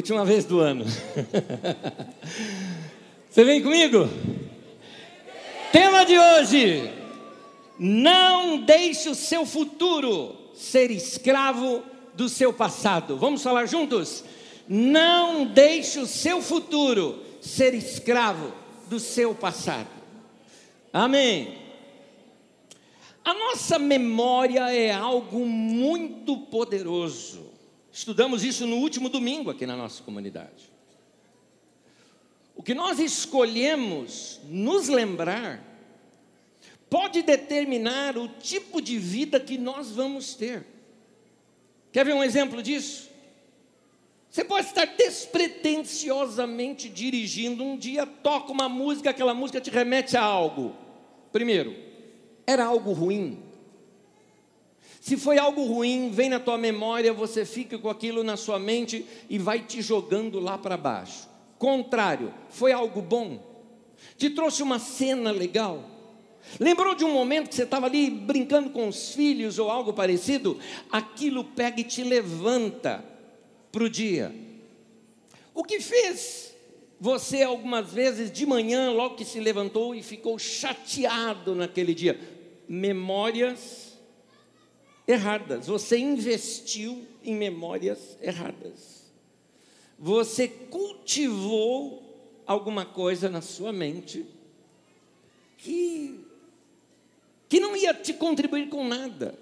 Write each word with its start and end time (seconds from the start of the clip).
Última 0.00 0.24
vez 0.24 0.46
do 0.46 0.60
ano. 0.60 0.86
Você 3.28 3.44
vem 3.44 3.62
comigo? 3.62 4.08
Tema 5.70 6.06
de 6.06 6.18
hoje: 6.18 6.90
Não 7.78 8.62
deixe 8.62 9.10
o 9.10 9.14
seu 9.14 9.44
futuro 9.44 10.34
ser 10.54 10.90
escravo 10.90 11.82
do 12.14 12.30
seu 12.30 12.50
passado. 12.50 13.18
Vamos 13.18 13.42
falar 13.42 13.66
juntos? 13.66 14.24
Não 14.66 15.44
deixe 15.44 15.98
o 15.98 16.06
seu 16.06 16.40
futuro 16.40 17.22
ser 17.42 17.74
escravo 17.74 18.54
do 18.88 18.98
seu 18.98 19.34
passado. 19.34 19.90
Amém. 20.90 21.58
A 23.22 23.34
nossa 23.34 23.78
memória 23.78 24.74
é 24.74 24.90
algo 24.90 25.40
muito 25.44 26.38
poderoso. 26.38 27.49
Estudamos 27.92 28.44
isso 28.44 28.66
no 28.66 28.76
último 28.76 29.08
domingo 29.08 29.50
aqui 29.50 29.66
na 29.66 29.76
nossa 29.76 30.02
comunidade. 30.02 30.70
O 32.54 32.62
que 32.62 32.74
nós 32.74 32.98
escolhemos 32.98 34.40
nos 34.44 34.88
lembrar 34.88 35.64
pode 36.88 37.22
determinar 37.22 38.18
o 38.18 38.28
tipo 38.28 38.82
de 38.82 38.98
vida 38.98 39.40
que 39.40 39.56
nós 39.56 39.90
vamos 39.90 40.34
ter. 40.34 40.66
Quer 41.92 42.04
ver 42.04 42.14
um 42.14 42.22
exemplo 42.22 42.62
disso? 42.62 43.08
Você 44.30 44.44
pode 44.44 44.68
estar 44.68 44.84
despretensiosamente 44.84 46.88
dirigindo, 46.88 47.64
um 47.64 47.76
dia 47.76 48.06
toca 48.06 48.52
uma 48.52 48.68
música, 48.68 49.10
aquela 49.10 49.34
música 49.34 49.60
te 49.60 49.70
remete 49.70 50.16
a 50.16 50.22
algo. 50.22 50.72
Primeiro, 51.32 51.74
era 52.46 52.64
algo 52.64 52.92
ruim. 52.92 53.42
Se 55.00 55.16
foi 55.16 55.38
algo 55.38 55.64
ruim, 55.64 56.10
vem 56.10 56.28
na 56.28 56.38
tua 56.38 56.58
memória, 56.58 57.10
você 57.10 57.46
fica 57.46 57.78
com 57.78 57.88
aquilo 57.88 58.22
na 58.22 58.36
sua 58.36 58.58
mente 58.58 59.06
e 59.30 59.38
vai 59.38 59.60
te 59.60 59.80
jogando 59.80 60.38
lá 60.38 60.58
para 60.58 60.76
baixo. 60.76 61.26
Contrário, 61.58 62.32
foi 62.50 62.70
algo 62.70 63.00
bom. 63.00 63.42
Te 64.18 64.28
trouxe 64.28 64.62
uma 64.62 64.78
cena 64.78 65.30
legal. 65.30 65.82
Lembrou 66.58 66.94
de 66.94 67.04
um 67.04 67.12
momento 67.12 67.48
que 67.48 67.54
você 67.54 67.62
estava 67.62 67.86
ali 67.86 68.10
brincando 68.10 68.70
com 68.70 68.88
os 68.88 69.14
filhos 69.14 69.58
ou 69.58 69.70
algo 69.70 69.94
parecido? 69.94 70.58
Aquilo 70.92 71.44
pega 71.44 71.80
e 71.80 71.84
te 71.84 72.04
levanta 72.04 73.02
para 73.72 73.84
o 73.84 73.88
dia. 73.88 74.34
O 75.54 75.64
que 75.64 75.80
fez 75.80 76.54
você 77.00 77.42
algumas 77.42 77.90
vezes 77.90 78.30
de 78.30 78.44
manhã, 78.44 78.90
logo 78.92 79.14
que 79.14 79.24
se 79.24 79.40
levantou 79.40 79.94
e 79.94 80.02
ficou 80.02 80.38
chateado 80.38 81.54
naquele 81.54 81.94
dia? 81.94 82.20
Memórias 82.68 83.89
erradas. 85.10 85.66
Você 85.66 85.98
investiu 85.98 87.06
em 87.22 87.34
memórias 87.34 88.16
erradas. 88.20 89.10
Você 89.98 90.48
cultivou 90.48 92.02
alguma 92.46 92.86
coisa 92.86 93.28
na 93.28 93.40
sua 93.40 93.72
mente 93.72 94.24
que, 95.58 96.24
que 97.48 97.60
não 97.60 97.76
ia 97.76 97.92
te 97.92 98.14
contribuir 98.14 98.68
com 98.68 98.86
nada. 98.86 99.38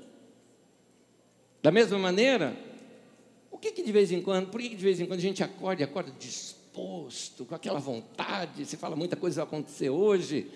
Da 1.62 1.70
mesma 1.70 1.98
maneira, 1.98 2.56
o 3.50 3.58
que, 3.58 3.70
que 3.70 3.82
de 3.82 3.92
vez 3.92 4.10
em 4.10 4.20
quando, 4.20 4.48
por 4.50 4.60
que, 4.60 4.70
que 4.70 4.76
de 4.76 4.82
vez 4.84 5.00
em 5.00 5.06
quando 5.06 5.20
a 5.20 5.22
gente 5.22 5.42
acorda 5.44 5.82
e 5.82 5.84
acorda 5.84 6.12
disposto, 6.18 7.44
com 7.44 7.54
aquela 7.54 7.80
vontade, 7.80 8.64
você 8.64 8.76
fala 8.76 8.94
muita 8.94 9.16
coisa 9.16 9.44
vai 9.44 9.48
acontecer 9.48 9.90
hoje, 9.90 10.48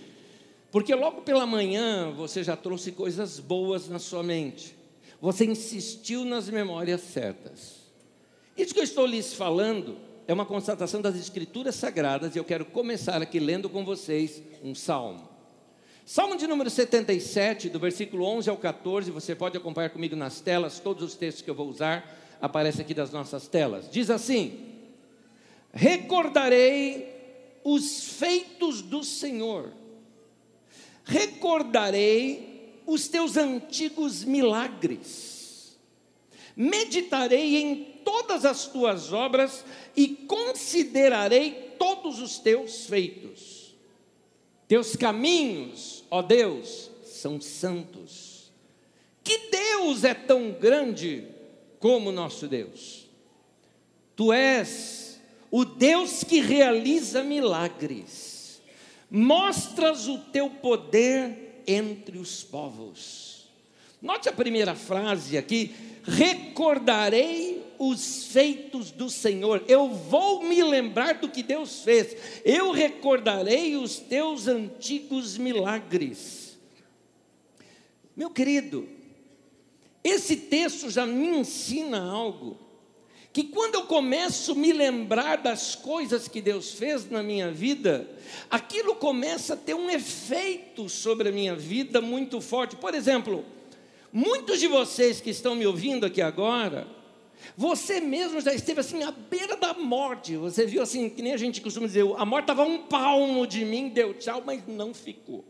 porque 0.71 0.95
logo 0.95 1.23
pela 1.23 1.45
manhã 1.45 2.13
você 2.13 2.43
já 2.45 2.57
trouxe 2.57 2.93
coisas 2.93 3.41
boas 3.41 3.89
na 3.89 3.99
sua 3.99 4.23
mente 4.23 4.82
você 5.23 5.45
insistiu 5.45 6.25
nas 6.25 6.51
memórias 6.51 7.01
certas. 7.01 7.77
Isso 8.59 8.75
que 8.75 8.81
eu 8.81 8.84
estou 8.84 9.06
lhes 9.06 9.33
falando 9.33 9.97
é 10.27 10.33
uma 10.33 10.45
constatação 10.45 11.01
das 11.01 11.14
Escrituras 11.14 11.77
Sagradas 11.77 12.35
e 12.35 12.41
eu 12.41 12.45
quero 12.45 12.64
começar 12.64 13.23
aqui 13.23 13.39
lendo 13.39 13.70
com 13.70 13.85
vocês 13.85 14.42
um 14.64 14.74
salmo. 14.74 15.29
Salmo 16.05 16.36
de 16.36 16.48
número 16.48 16.69
77, 16.69 17.69
do 17.69 17.79
versículo 17.79 18.24
11 18.24 18.51
ao 18.51 18.57
14, 18.57 19.13
você 19.13 19.33
pode 19.36 19.57
acompanhar 19.57 19.91
comigo 19.91 20.17
nas 20.17 20.41
telas, 20.41 20.80
todos 20.80 21.05
os 21.05 21.14
textos 21.14 21.41
que 21.41 21.48
eu 21.48 21.55
vou 21.55 21.68
usar 21.68 22.18
aparecem 22.41 22.85
aqui 22.85 22.92
das 22.92 23.13
nossas 23.13 23.47
telas. 23.47 23.89
Diz 23.89 24.11
assim: 24.11 24.58
Recordarei 25.73 27.61
os 27.63 28.08
feitos 28.14 28.83
do 28.83 29.05
Senhor, 29.05 29.73
recordarei 31.05 32.52
os 32.87 33.09
teus 33.09 33.37
antigos 33.37 34.25
milagres. 34.25 35.79
Meditarei 36.57 37.57
em 37.57 37.85
todas 38.05 38.45
as 38.45 38.67
tuas 38.67 39.13
obras 39.13 39.65
e 39.97 40.09
considerarei 40.09 41.75
todos 41.79 42.21
os 42.21 42.39
teus 42.39 42.87
feitos. 42.87 43.75
Teus 44.69 44.97
caminhos, 44.97 46.05
ó 46.11 46.23
Deus, 46.23 46.91
são 47.05 47.41
santos. 47.41 48.51
Que 49.25 49.51
Deus 49.51 50.05
é 50.05 50.15
tão 50.15 50.53
grande 50.53 51.27
como 51.79 52.11
nosso 52.11 52.48
Deus? 52.48 53.07
Tu 54.17 54.33
és 54.33 55.21
o 55.51 55.65
Deus 55.65 56.25
que 56.25 56.41
realiza 56.41 57.23
milagres, 57.23 58.63
mostras 59.11 60.09
o 60.09 60.19
teu 60.19 60.48
poder 60.48 61.52
entre 61.67 62.18
os 62.18 62.42
povos. 62.42 63.46
Note 64.00 64.28
a 64.28 64.33
primeira 64.33 64.74
frase 64.74 65.39
aqui: 65.39 65.74
recordarei 66.02 67.62
os 67.78 68.27
feitos 68.27 68.90
do 68.90 69.08
Senhor. 69.08 69.64
Eu 69.68 69.89
vou 69.89 70.42
me 70.42 70.62
lembrar 70.62 71.14
do 71.14 71.28
que 71.28 71.42
Deus 71.42 71.83
fez. 71.83 72.17
Eu 72.45 72.73
recordarei 72.73 73.77
os 73.77 73.98
teus 73.98 74.48
antigos 74.48 75.39
milagres. 75.39 76.58
Meu 78.17 78.30
querido, 78.30 78.89
esse 80.05 80.36
texto 80.36 80.90
já 80.90 81.06
me 81.06 81.29
ensina 81.39 82.02
algo 82.02 82.58
que 83.33 83.45
quando 83.45 83.77
eu 83.77 83.83
começo 83.85 84.53
a 84.53 84.55
me 84.55 84.73
lembrar 84.73 85.39
das 85.39 85.75
coisas 85.75 86.29
que 86.29 86.43
Deus 86.43 86.73
fez 86.73 87.11
na 87.11 87.23
minha 87.23 87.51
vida, 87.51 88.07
aquilo 88.51 88.95
começa 88.95 89.55
a 89.55 89.57
ter 89.57 89.75
um 89.75 89.89
efeito 89.89 90.89
sobre 90.89 91.31
a 91.31 91.33
minha 91.33 91.57
vida 91.57 92.03
muito 92.03 92.42
forte. 92.42 92.77
Por 92.77 92.95
exemplo, 92.95 93.42
muitos 94.13 94.61
de 94.61 94.67
vocês 94.67 95.19
que 95.19 95.31
estão 95.31 95.55
me 95.55 95.67
ouvindo 95.67 96.05
aqui 96.05 96.21
agora, 96.21 96.87
você 97.57 98.01
mesmo 98.01 98.39
já 98.39 98.53
esteve 98.53 98.81
assim 98.81 99.03
à 99.03 99.11
beira 99.11 99.57
da 99.57 99.73
morte. 99.73 100.37
Você 100.37 100.67
viu 100.67 100.83
assim, 100.83 101.09
que 101.09 101.23
nem 101.23 101.33
a 101.33 101.39
gente 101.39 101.63
costuma 101.63 101.87
dizer, 101.87 102.05
a 102.19 102.27
morte 102.27 102.45
estava 102.45 102.65
um 102.65 102.83
palmo 102.83 103.47
de 103.47 103.65
mim, 103.65 103.89
deu 103.89 104.13
tchau, 104.13 104.42
mas 104.45 104.63
não 104.67 104.92
ficou. 104.92 105.42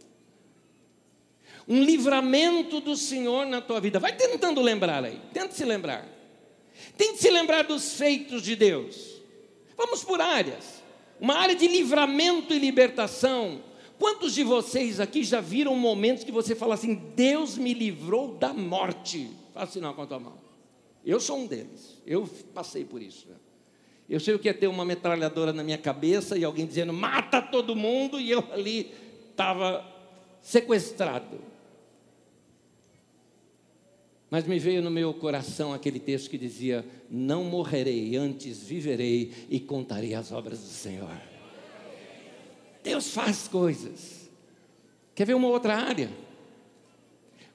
Um 1.66 1.82
livramento 1.82 2.80
do 2.80 2.96
Senhor 2.96 3.44
na 3.44 3.60
tua 3.60 3.80
vida. 3.80 3.98
Vai 3.98 4.14
tentando 4.14 4.60
lembrar 4.60 5.04
aí, 5.04 5.20
tenta 5.32 5.52
se 5.52 5.64
lembrar. 5.64 6.21
Tem 6.96 7.12
que 7.12 7.18
se 7.18 7.30
lembrar 7.30 7.62
dos 7.62 7.94
feitos 7.94 8.42
de 8.42 8.56
Deus. 8.56 9.20
Vamos 9.76 10.04
por 10.04 10.20
áreas. 10.20 10.82
Uma 11.20 11.34
área 11.34 11.54
de 11.54 11.66
livramento 11.66 12.52
e 12.52 12.58
libertação. 12.58 13.62
Quantos 13.98 14.34
de 14.34 14.42
vocês 14.42 14.98
aqui 14.98 15.22
já 15.22 15.40
viram 15.40 15.76
momentos 15.76 16.24
que 16.24 16.32
você 16.32 16.54
fala 16.54 16.74
assim: 16.74 16.94
Deus 17.14 17.56
me 17.56 17.72
livrou 17.72 18.34
da 18.34 18.52
morte? 18.52 19.30
Faça 19.54 19.72
sinal 19.72 19.94
com 19.94 20.02
a 20.02 20.06
tua 20.06 20.18
mão. 20.18 20.38
Eu 21.04 21.20
sou 21.20 21.38
um 21.38 21.46
deles. 21.46 22.00
Eu 22.06 22.28
passei 22.54 22.84
por 22.84 23.02
isso. 23.02 23.28
Eu 24.08 24.20
sei 24.20 24.34
o 24.34 24.38
que 24.38 24.48
é 24.48 24.52
ter 24.52 24.66
uma 24.66 24.84
metralhadora 24.84 25.52
na 25.52 25.62
minha 25.62 25.78
cabeça 25.78 26.36
e 26.36 26.44
alguém 26.44 26.66
dizendo 26.66 26.92
mata 26.92 27.40
todo 27.40 27.74
mundo 27.74 28.20
e 28.20 28.30
eu 28.30 28.44
ali 28.52 28.92
estava 29.30 29.86
sequestrado. 30.42 31.38
Mas 34.32 34.46
me 34.46 34.58
veio 34.58 34.80
no 34.80 34.90
meu 34.90 35.12
coração 35.12 35.74
aquele 35.74 36.00
texto 36.00 36.30
que 36.30 36.38
dizia: 36.38 36.86
Não 37.10 37.44
morrerei, 37.44 38.16
antes 38.16 38.62
viverei 38.62 39.30
e 39.50 39.60
contarei 39.60 40.14
as 40.14 40.32
obras 40.32 40.58
do 40.60 40.68
Senhor. 40.68 41.14
Deus 42.82 43.08
faz 43.08 43.46
coisas. 43.46 44.30
Quer 45.14 45.26
ver 45.26 45.34
uma 45.34 45.48
outra 45.48 45.76
área? 45.76 46.10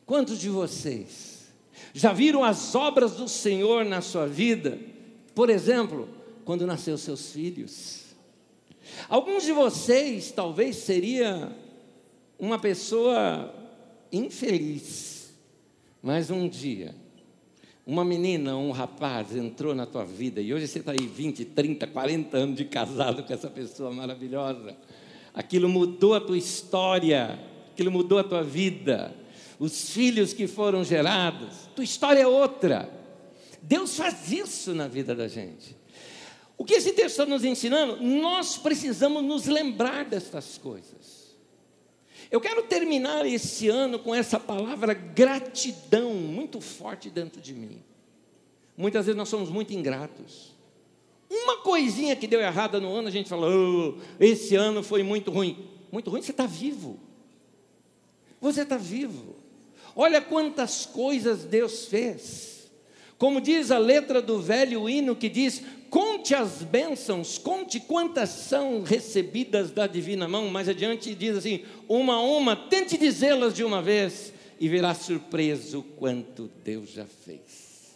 Quantos 0.06 0.38
de 0.40 0.50
vocês 0.50 1.48
já 1.96 2.14
viram 2.14 2.44
as 2.44 2.76
obras 2.76 3.16
do 3.16 3.28
Senhor 3.28 3.84
na 3.84 4.00
sua 4.00 4.28
vida? 4.28 4.78
Por 5.34 5.50
exemplo, 5.50 6.08
quando 6.46 6.68
nasceu 6.68 6.96
seus 6.96 7.32
filhos. 7.32 8.04
Alguns 9.10 9.46
de 9.46 9.52
vocês 9.52 10.32
talvez 10.32 10.76
seria 10.76 11.52
uma 12.38 12.60
pessoa 12.60 13.52
infeliz 14.12 15.17
mas 16.02 16.30
um 16.30 16.48
dia, 16.48 16.96
uma 17.86 18.04
menina, 18.04 18.58
um 18.58 18.72
rapaz 18.72 19.36
entrou 19.36 19.74
na 19.74 19.86
tua 19.86 20.04
vida 20.04 20.42
e 20.42 20.54
hoje 20.54 20.68
você 20.68 20.80
está 20.80 20.92
aí 20.92 21.08
20, 21.08 21.46
30, 21.46 21.88
40 21.88 22.38
anos 22.38 22.58
de 22.58 22.66
casado 22.66 23.24
com 23.24 23.34
essa 23.34 23.50
pessoa 23.50 23.92
maravilhosa. 23.92 24.76
Aquilo 25.34 25.70
mudou 25.70 26.14
a 26.14 26.20
tua 26.20 26.38
história, 26.38 27.40
aquilo 27.72 27.92
mudou 27.92 28.20
a 28.20 28.24
tua 28.24 28.44
vida. 28.44 29.16
Os 29.60 29.90
filhos 29.90 30.34
que 30.34 30.48
foram 30.48 30.84
gerados, 30.84 31.70
tua 31.76 31.84
história 31.84 32.22
é 32.22 32.28
outra. 32.28 32.90
Deus 33.62 33.96
faz 33.96 34.32
isso 34.32 34.74
na 34.74 34.88
vida 34.88 35.16
da 35.16 35.28
gente. 35.28 35.76
O 36.58 36.66
que 36.66 36.74
esse 36.74 36.92
texto 36.92 37.12
está 37.12 37.26
nos 37.26 37.44
ensinando? 37.44 38.02
Nós 38.02 38.58
precisamos 38.58 39.24
nos 39.24 39.46
lembrar 39.46 40.06
destas 40.06 40.58
coisas. 40.58 41.17
Eu 42.30 42.42
quero 42.42 42.64
terminar 42.64 43.26
esse 43.26 43.70
ano 43.70 43.98
com 44.00 44.14
essa 44.14 44.40
palavra 44.40 44.94
gratidão 44.94 46.14
muito 46.14 46.60
forte 46.60 47.10
dentro 47.10 47.42
de 47.42 47.54
mim. 47.54 47.82
Muitas 48.76 49.06
vezes 49.06 49.18
nós 49.18 49.30
somos 49.30 49.50
muito 49.50 49.74
ingratos. 49.74 50.56
Uma 51.30 51.58
coisinha 51.58 52.16
que 52.16 52.28
deu 52.28 52.40
errada 52.40 52.80
no 52.80 52.94
ano, 52.94 53.08
a 53.08 53.12
gente 53.12 53.30
fala, 53.30 53.48
oh, 53.50 53.98
esse 54.20 54.56
ano 54.56 54.84
foi 54.84 55.04
muito 55.04 55.32
ruim. 55.32 55.68
Muito 55.92 56.10
ruim, 56.10 56.22
você 56.22 56.32
está 56.32 56.46
vivo. 56.46 57.00
Você 58.40 58.62
está 58.62 58.78
vivo. 58.78 59.36
Olha 59.96 60.22
quantas 60.22 60.86
coisas 60.86 61.44
Deus 61.44 61.86
fez. 61.86 62.70
Como 63.18 63.42
diz 63.42 63.72
a 63.72 63.78
letra 63.78 64.22
do 64.22 64.40
velho 64.40 64.88
hino 64.88 65.16
que 65.16 65.28
diz: 65.28 65.64
Conte 66.18 66.34
as 66.34 66.64
bênçãos, 66.64 67.38
conte 67.38 67.80
quantas 67.80 68.30
são 68.30 68.82
recebidas 68.82 69.70
da 69.70 69.86
divina 69.86 70.28
mão. 70.28 70.50
Mais 70.50 70.68
adiante 70.68 71.14
diz 71.14 71.38
assim: 71.38 71.64
uma 71.88 72.16
a 72.16 72.22
uma, 72.22 72.56
tente 72.56 72.98
dizê-las 72.98 73.54
de 73.54 73.64
uma 73.64 73.84
vez 73.84 74.34
e 74.60 74.68
verá 74.68 74.96
surpreso 74.96 75.84
quanto 75.96 76.50
Deus 76.64 76.90
já 76.90 77.06
fez. 77.06 77.94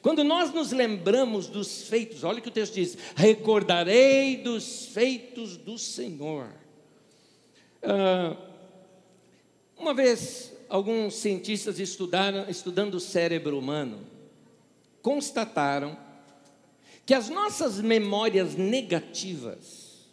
Quando 0.00 0.24
nós 0.24 0.54
nos 0.54 0.72
lembramos 0.72 1.48
dos 1.48 1.82
feitos, 1.82 2.24
olha 2.24 2.38
o 2.38 2.42
que 2.42 2.48
o 2.48 2.52
texto 2.52 2.74
diz: 2.74 2.96
recordarei 3.14 4.38
dos 4.38 4.86
feitos 4.86 5.58
do 5.58 5.76
Senhor. 5.76 6.48
Ah, 7.82 8.34
uma 9.76 9.92
vez, 9.92 10.50
alguns 10.66 11.16
cientistas 11.16 11.78
estudaram, 11.78 12.48
estudando 12.48 12.94
o 12.94 13.00
cérebro 13.00 13.58
humano, 13.58 14.00
constataram 15.02 16.07
que 17.08 17.14
as 17.14 17.30
nossas 17.30 17.80
memórias 17.80 18.54
negativas, 18.54 20.10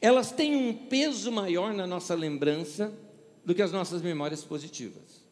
elas 0.00 0.30
têm 0.30 0.54
um 0.54 0.72
peso 0.72 1.32
maior 1.32 1.74
na 1.74 1.88
nossa 1.88 2.14
lembrança 2.14 2.96
do 3.44 3.52
que 3.52 3.60
as 3.60 3.72
nossas 3.72 4.00
memórias 4.00 4.44
positivas. 4.44 5.24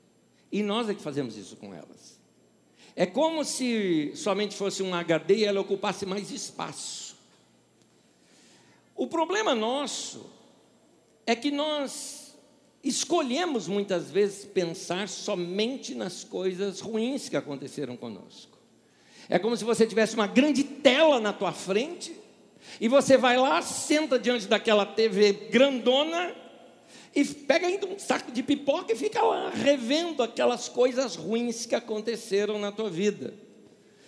E 0.51 0.61
nós 0.61 0.89
é 0.89 0.95
que 0.95 1.01
fazemos 1.01 1.37
isso 1.37 1.55
com 1.55 1.73
elas. 1.73 2.19
É 2.97 3.07
como 3.07 3.45
se 3.45 4.11
somente 4.17 4.57
fosse 4.57 4.83
um 4.83 4.93
HD 4.93 5.37
e 5.37 5.45
ela 5.45 5.61
ocupasse 5.61 6.05
mais 6.05 6.33
espaço. 6.33 7.15
O 8.97 9.07
problema 9.07 9.55
nosso 9.55 10.27
é 11.25 11.37
que 11.37 11.53
nós 11.53 12.35
escolhemos 12.83 13.69
muitas 13.69 14.11
vezes 14.11 14.45
pensar 14.47 15.09
somente 15.09 15.95
nas 15.95 16.25
coisas 16.25 16.81
ruins 16.81 17.29
que 17.29 17.37
aconteceram 17.37 17.97
conosco. 17.97 18.52
É 19.33 19.39
como 19.39 19.57
se 19.57 19.65
você 19.65 19.87
tivesse 19.87 20.15
uma 20.15 20.27
grande 20.27 20.63
tela 20.63 21.19
na 21.19 21.33
tua 21.33 21.53
frente 21.53 22.15
e 22.79 22.87
você 22.87 23.17
vai 23.17 23.39
lá, 23.39 23.63
senta 23.63 24.19
diante 24.19 24.47
daquela 24.47 24.85
TV 24.85 25.33
grandona 25.51 26.37
e 27.15 27.25
pega 27.25 27.67
ainda 27.67 27.87
um 27.87 27.99
saco 27.99 28.31
de 28.31 28.43
pipoca 28.43 28.93
e 28.93 28.95
fica 28.95 29.23
lá 29.23 29.49
revendo 29.49 30.23
aquelas 30.23 30.69
coisas 30.69 31.17
ruins 31.17 31.65
que 31.65 31.75
aconteceram 31.75 32.59
na 32.59 32.71
tua 32.71 32.91
vida. 32.91 33.33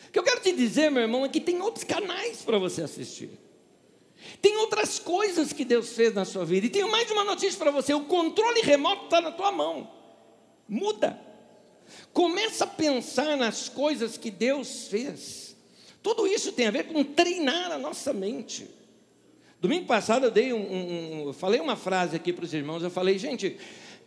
O 0.08 0.12
que 0.12 0.18
eu 0.18 0.22
quero 0.22 0.40
te 0.42 0.52
dizer, 0.52 0.90
meu 0.90 1.00
irmão, 1.00 1.24
é 1.24 1.28
que 1.30 1.40
tem 1.40 1.58
outros 1.62 1.84
canais 1.84 2.42
para 2.42 2.58
você 2.58 2.82
assistir. 2.82 3.30
Tem 4.42 4.58
outras 4.58 4.98
coisas 4.98 5.54
que 5.54 5.64
Deus 5.64 5.94
fez 5.94 6.12
na 6.12 6.26
sua 6.26 6.44
vida. 6.44 6.66
E 6.66 6.68
tenho 6.70 6.90
mais 6.90 7.10
uma 7.10 7.24
notícia 7.24 7.58
para 7.58 7.70
você: 7.70 7.94
o 7.94 8.04
controle 8.04 8.60
remoto 8.60 9.04
está 9.04 9.22
na 9.22 9.32
tua 9.32 9.50
mão. 9.50 9.90
Muda. 10.68 11.18
Começa 12.12 12.64
a 12.64 12.66
pensar 12.66 13.36
nas 13.36 13.68
coisas 13.68 14.16
que 14.16 14.30
Deus 14.30 14.88
fez. 14.88 15.56
Tudo 16.02 16.26
isso 16.26 16.52
tem 16.52 16.66
a 16.66 16.70
ver 16.70 16.84
com 16.84 17.02
treinar 17.02 17.72
a 17.72 17.78
nossa 17.78 18.12
mente. 18.12 18.68
Domingo 19.60 19.86
passado 19.86 20.26
eu 20.26 20.30
dei 20.30 20.52
um, 20.52 20.58
um, 20.58 21.28
um 21.28 21.32
falei 21.32 21.58
uma 21.58 21.76
frase 21.76 22.14
aqui 22.14 22.32
para 22.32 22.44
os 22.44 22.52
irmãos. 22.52 22.82
Eu 22.82 22.90
falei, 22.90 23.18
gente, 23.18 23.56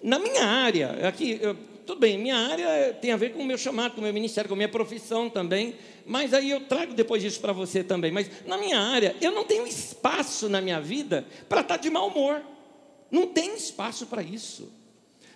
na 0.04 0.20
minha 0.20 0.46
área, 0.46 1.08
aqui, 1.08 1.40
eu, 1.42 1.56
tudo 1.86 2.00
bem, 2.00 2.18
minha 2.18 2.36
área 2.36 2.94
tem 2.94 3.12
a 3.12 3.18
ver 3.18 3.34
com 3.34 3.42
o 3.42 3.46
meu 3.46 3.58
chamado, 3.58 3.94
com 3.94 4.02
o 4.02 4.04
meu 4.04 4.14
ministério, 4.14 4.48
com 4.48 4.54
a 4.54 4.58
minha 4.58 4.70
profissão 4.70 5.30
também. 5.30 5.74
Mas 6.06 6.34
aí 6.34 6.52
eu 6.52 6.62
trago 6.62 6.94
depois 6.94 7.24
disso 7.24 7.40
para 7.40 7.54
você 7.54 7.84
também. 7.84 8.12
Mas 8.12 8.30
na 8.46 8.58
minha 8.58 8.80
área, 8.80 9.16
eu 9.20 9.32
não 9.32 9.44
tenho 9.44 9.66
espaço 9.66 10.48
na 10.48 10.62
minha 10.62 10.80
vida 10.80 11.26
para 11.50 11.62
estar 11.62 11.78
tá 11.78 11.82
de 11.82 11.90
mau 11.90 12.10
humor. 12.10 12.42
Não 13.10 13.26
tem 13.26 13.56
espaço 13.56 14.06
para 14.06 14.22
isso. 14.22 14.72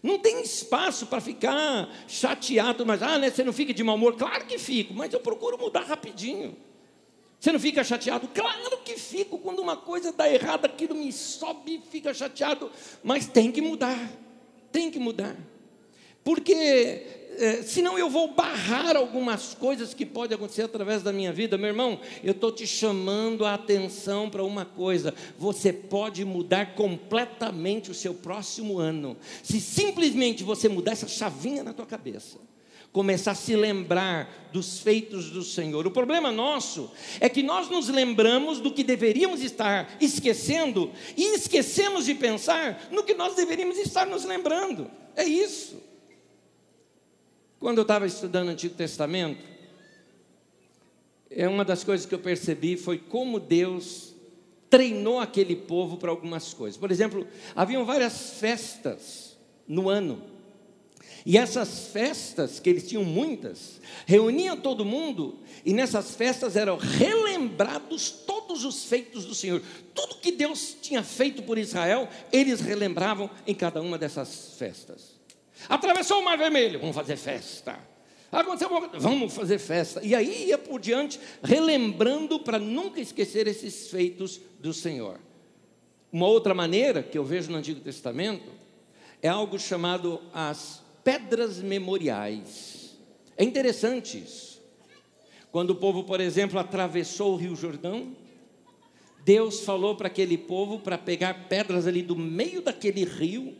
Não 0.01 0.17
tem 0.17 0.41
espaço 0.41 1.05
para 1.05 1.21
ficar 1.21 1.87
chateado, 2.07 2.85
mas 2.85 3.03
ah, 3.03 3.19
né, 3.19 3.29
você 3.29 3.43
não 3.43 3.53
fica 3.53 3.73
de 3.73 3.83
mau 3.83 3.95
humor? 3.95 4.15
Claro 4.15 4.45
que 4.45 4.57
fico, 4.57 4.93
mas 4.93 5.13
eu 5.13 5.19
procuro 5.19 5.57
mudar 5.57 5.81
rapidinho. 5.81 6.55
Você 7.39 7.51
não 7.51 7.59
fica 7.59 7.83
chateado? 7.83 8.27
Claro 8.27 8.77
que 8.85 8.93
fico. 8.97 9.39
Quando 9.39 9.59
uma 9.59 9.75
coisa 9.75 10.11
dá 10.11 10.31
errada, 10.31 10.67
aquilo 10.67 10.93
me 10.93 11.11
sobe, 11.11 11.81
fica 11.89 12.13
chateado. 12.13 12.71
Mas 13.03 13.25
tem 13.25 13.51
que 13.51 13.61
mudar. 13.61 14.11
Tem 14.71 14.91
que 14.91 14.99
mudar. 14.99 15.35
Porque 16.23 17.20
é, 17.37 17.63
senão 17.63 17.97
eu 17.97 18.09
vou 18.09 18.33
barrar 18.33 18.95
algumas 18.95 19.53
coisas 19.53 19.93
que 19.93 20.05
podem 20.05 20.35
acontecer 20.35 20.63
através 20.63 21.01
da 21.01 21.11
minha 21.13 21.31
vida. 21.31 21.57
Meu 21.57 21.69
irmão, 21.69 21.99
eu 22.23 22.31
estou 22.31 22.51
te 22.51 22.67
chamando 22.67 23.45
a 23.45 23.53
atenção 23.53 24.29
para 24.29 24.43
uma 24.43 24.65
coisa: 24.65 25.13
você 25.37 25.71
pode 25.71 26.25
mudar 26.25 26.75
completamente 26.75 27.89
o 27.89 27.93
seu 27.93 28.13
próximo 28.13 28.79
ano, 28.79 29.17
se 29.43 29.59
simplesmente 29.59 30.43
você 30.43 30.67
mudar 30.67 30.91
essa 30.91 31.07
chavinha 31.07 31.63
na 31.63 31.73
tua 31.73 31.85
cabeça 31.85 32.37
começar 32.91 33.31
a 33.31 33.35
se 33.35 33.55
lembrar 33.55 34.49
dos 34.51 34.79
feitos 34.81 35.29
do 35.29 35.43
Senhor. 35.43 35.87
O 35.87 35.91
problema 35.91 36.29
nosso 36.29 36.91
é 37.21 37.29
que 37.29 37.41
nós 37.41 37.69
nos 37.69 37.87
lembramos 37.87 38.59
do 38.59 38.69
que 38.69 38.83
deveríamos 38.83 39.41
estar 39.41 39.95
esquecendo 40.01 40.91
e 41.15 41.35
esquecemos 41.35 42.03
de 42.03 42.13
pensar 42.13 42.89
no 42.91 43.03
que 43.03 43.13
nós 43.13 43.33
deveríamos 43.33 43.77
estar 43.77 44.05
nos 44.05 44.25
lembrando. 44.25 44.91
É 45.15 45.23
isso. 45.23 45.90
Quando 47.61 47.77
eu 47.77 47.83
estava 47.83 48.07
estudando 48.07 48.47
o 48.47 48.51
Antigo 48.51 48.73
Testamento, 48.73 49.45
é 51.29 51.47
uma 51.47 51.63
das 51.63 51.83
coisas 51.83 52.07
que 52.07 52.15
eu 52.15 52.17
percebi 52.17 52.75
foi 52.75 52.97
como 52.97 53.39
Deus 53.39 54.15
treinou 54.67 55.19
aquele 55.19 55.55
povo 55.55 55.95
para 55.95 56.09
algumas 56.09 56.55
coisas. 56.55 56.75
Por 56.75 56.89
exemplo, 56.89 57.27
haviam 57.55 57.85
várias 57.85 58.39
festas 58.39 59.37
no 59.67 59.89
ano. 59.89 60.23
E 61.23 61.37
essas 61.37 61.89
festas, 61.89 62.59
que 62.59 62.67
eles 62.67 62.89
tinham 62.89 63.03
muitas, 63.03 63.79
reuniam 64.07 64.57
todo 64.57 64.83
mundo, 64.83 65.37
e 65.63 65.71
nessas 65.71 66.15
festas 66.15 66.55
eram 66.55 66.77
relembrados 66.77 68.09
todos 68.09 68.65
os 68.65 68.85
feitos 68.85 69.23
do 69.23 69.35
Senhor. 69.35 69.61
Tudo 69.93 70.15
que 70.15 70.31
Deus 70.31 70.75
tinha 70.81 71.03
feito 71.03 71.43
por 71.43 71.59
Israel, 71.59 72.09
eles 72.33 72.59
relembravam 72.59 73.29
em 73.45 73.53
cada 73.53 73.83
uma 73.83 73.99
dessas 73.99 74.55
festas. 74.57 75.10
Atravessou 75.69 76.19
o 76.19 76.25
Mar 76.25 76.37
Vermelho, 76.37 76.79
vamos 76.79 76.95
fazer 76.95 77.17
festa. 77.17 77.79
Aconteceu 78.31 78.69
uma 78.69 78.87
coisa, 78.87 78.99
vamos 78.99 79.33
fazer 79.33 79.59
festa. 79.59 80.01
E 80.03 80.15
aí 80.15 80.47
ia 80.47 80.57
por 80.57 80.79
diante, 80.79 81.19
relembrando 81.43 82.39
para 82.39 82.57
nunca 82.57 83.01
esquecer 83.01 83.45
esses 83.47 83.89
feitos 83.89 84.39
do 84.59 84.73
Senhor. 84.73 85.19
Uma 86.11 86.27
outra 86.27 86.53
maneira 86.53 87.03
que 87.03 87.17
eu 87.17 87.23
vejo 87.23 87.51
no 87.51 87.57
Antigo 87.57 87.81
Testamento 87.81 88.49
é 89.21 89.27
algo 89.27 89.59
chamado 89.59 90.21
as 90.33 90.81
pedras 91.03 91.59
memoriais. 91.59 92.97
É 93.37 93.43
interessante 93.43 94.17
isso. 94.17 94.61
Quando 95.51 95.71
o 95.71 95.75
povo, 95.75 96.03
por 96.03 96.21
exemplo, 96.21 96.57
atravessou 96.57 97.33
o 97.33 97.37
Rio 97.37 97.55
Jordão, 97.55 98.15
Deus 99.23 99.61
falou 99.61 99.95
para 99.95 100.07
aquele 100.07 100.37
povo 100.37 100.79
para 100.79 100.97
pegar 100.97 101.47
pedras 101.47 101.85
ali 101.85 102.01
do 102.01 102.15
meio 102.15 102.61
daquele 102.61 103.03
rio, 103.03 103.55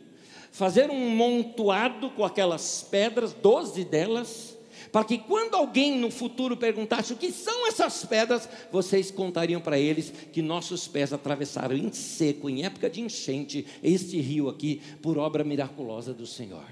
fazer 0.52 0.90
um 0.90 1.08
montoado 1.08 2.10
com 2.10 2.24
aquelas 2.24 2.86
pedras, 2.88 3.32
doze 3.32 3.84
delas, 3.84 4.56
para 4.92 5.04
que 5.04 5.16
quando 5.16 5.54
alguém 5.54 5.96
no 5.96 6.10
futuro 6.10 6.54
perguntasse 6.54 7.14
o 7.14 7.16
que 7.16 7.32
são 7.32 7.66
essas 7.66 8.04
pedras, 8.04 8.46
vocês 8.70 9.10
contariam 9.10 9.62
para 9.62 9.78
eles 9.78 10.12
que 10.30 10.42
nossos 10.42 10.86
pés 10.86 11.10
atravessaram 11.14 11.74
em 11.74 11.90
seco, 11.90 12.50
em 12.50 12.64
época 12.64 12.90
de 12.90 13.00
enchente, 13.00 13.66
este 13.82 14.20
rio 14.20 14.50
aqui, 14.50 14.82
por 15.00 15.16
obra 15.16 15.42
miraculosa 15.42 16.12
do 16.12 16.26
Senhor. 16.26 16.66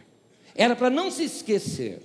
Era 0.54 0.76
para 0.76 0.90
não 0.90 1.10
se 1.10 1.24
esquecer. 1.24 2.02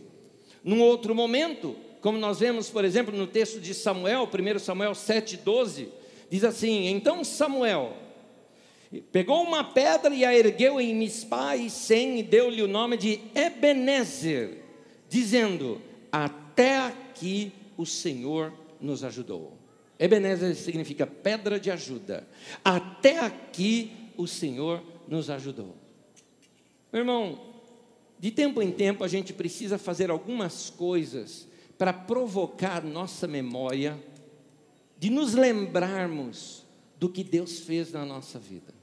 Num 0.63 0.81
outro 0.81 1.13
momento, 1.13 1.75
como 1.99 2.17
nós 2.17 2.39
vemos, 2.39 2.69
por 2.69 2.85
exemplo, 2.85 3.15
no 3.15 3.27
texto 3.27 3.59
de 3.59 3.73
Samuel, 3.73 4.29
1 4.33 4.59
Samuel 4.59 4.93
7,12, 4.93 5.87
diz 6.29 6.45
assim: 6.45 6.87
Então 6.87 7.23
Samuel 7.25 8.04
pegou 9.11 9.41
uma 9.43 9.63
pedra 9.63 10.13
e 10.13 10.23
a 10.23 10.37
ergueu 10.37 10.79
em 10.79 10.95
Mispá 10.95 11.55
e 11.55 11.69
Sem 11.69 12.19
e 12.19 12.23
deu-lhe 12.23 12.61
o 12.61 12.67
nome 12.67 12.97
de 12.97 13.19
Ebenezer, 13.33 14.63
dizendo: 15.09 15.81
Até 16.11 16.79
aqui 16.79 17.51
o 17.77 17.85
Senhor 17.85 18.53
nos 18.79 19.03
ajudou. 19.03 19.57
Ebenezer 19.97 20.55
significa 20.55 21.07
pedra 21.07 21.59
de 21.59 21.71
ajuda. 21.71 22.27
Até 22.63 23.19
aqui 23.19 23.91
o 24.17 24.27
Senhor 24.27 24.83
nos 25.07 25.29
ajudou. 25.29 25.75
Meu 26.91 27.01
irmão, 27.01 27.39
de 28.19 28.31
tempo 28.31 28.61
em 28.61 28.71
tempo 28.71 29.03
a 29.03 29.07
gente 29.07 29.33
precisa 29.33 29.77
fazer 29.77 30.09
algumas 30.09 30.69
coisas 30.69 31.47
para 31.77 31.91
provocar 31.91 32.83
nossa 32.83 33.27
memória 33.27 33.97
de 34.97 35.09
nos 35.09 35.33
lembrarmos 35.33 36.65
do 36.97 37.09
que 37.09 37.23
Deus 37.23 37.59
fez 37.59 37.91
na 37.91 38.05
nossa 38.05 38.39
vida. 38.39 38.73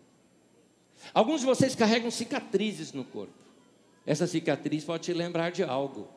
Alguns 1.12 1.40
de 1.40 1.46
vocês 1.46 1.74
carregam 1.74 2.10
cicatrizes 2.10 2.92
no 2.92 3.04
corpo. 3.04 3.32
Essa 4.06 4.26
cicatriz 4.26 4.84
pode 4.84 5.04
te 5.04 5.12
lembrar 5.12 5.50
de 5.50 5.62
algo. 5.62 6.08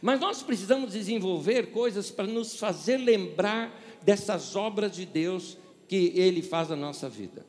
Mas 0.00 0.20
nós 0.20 0.42
precisamos 0.42 0.92
desenvolver 0.92 1.70
coisas 1.70 2.10
para 2.10 2.26
nos 2.26 2.56
fazer 2.56 2.96
lembrar 2.96 3.72
dessas 4.02 4.54
obras 4.56 4.94
de 4.94 5.04
Deus 5.04 5.56
que 5.86 6.12
Ele 6.14 6.42
faz 6.42 6.68
na 6.68 6.76
nossa 6.76 7.08
vida. 7.08 7.44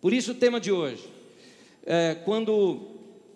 Por 0.00 0.12
isso, 0.12 0.32
o 0.32 0.34
tema 0.34 0.60
de 0.60 0.72
hoje 0.72 1.10
é 1.84 2.14
quando 2.14 2.88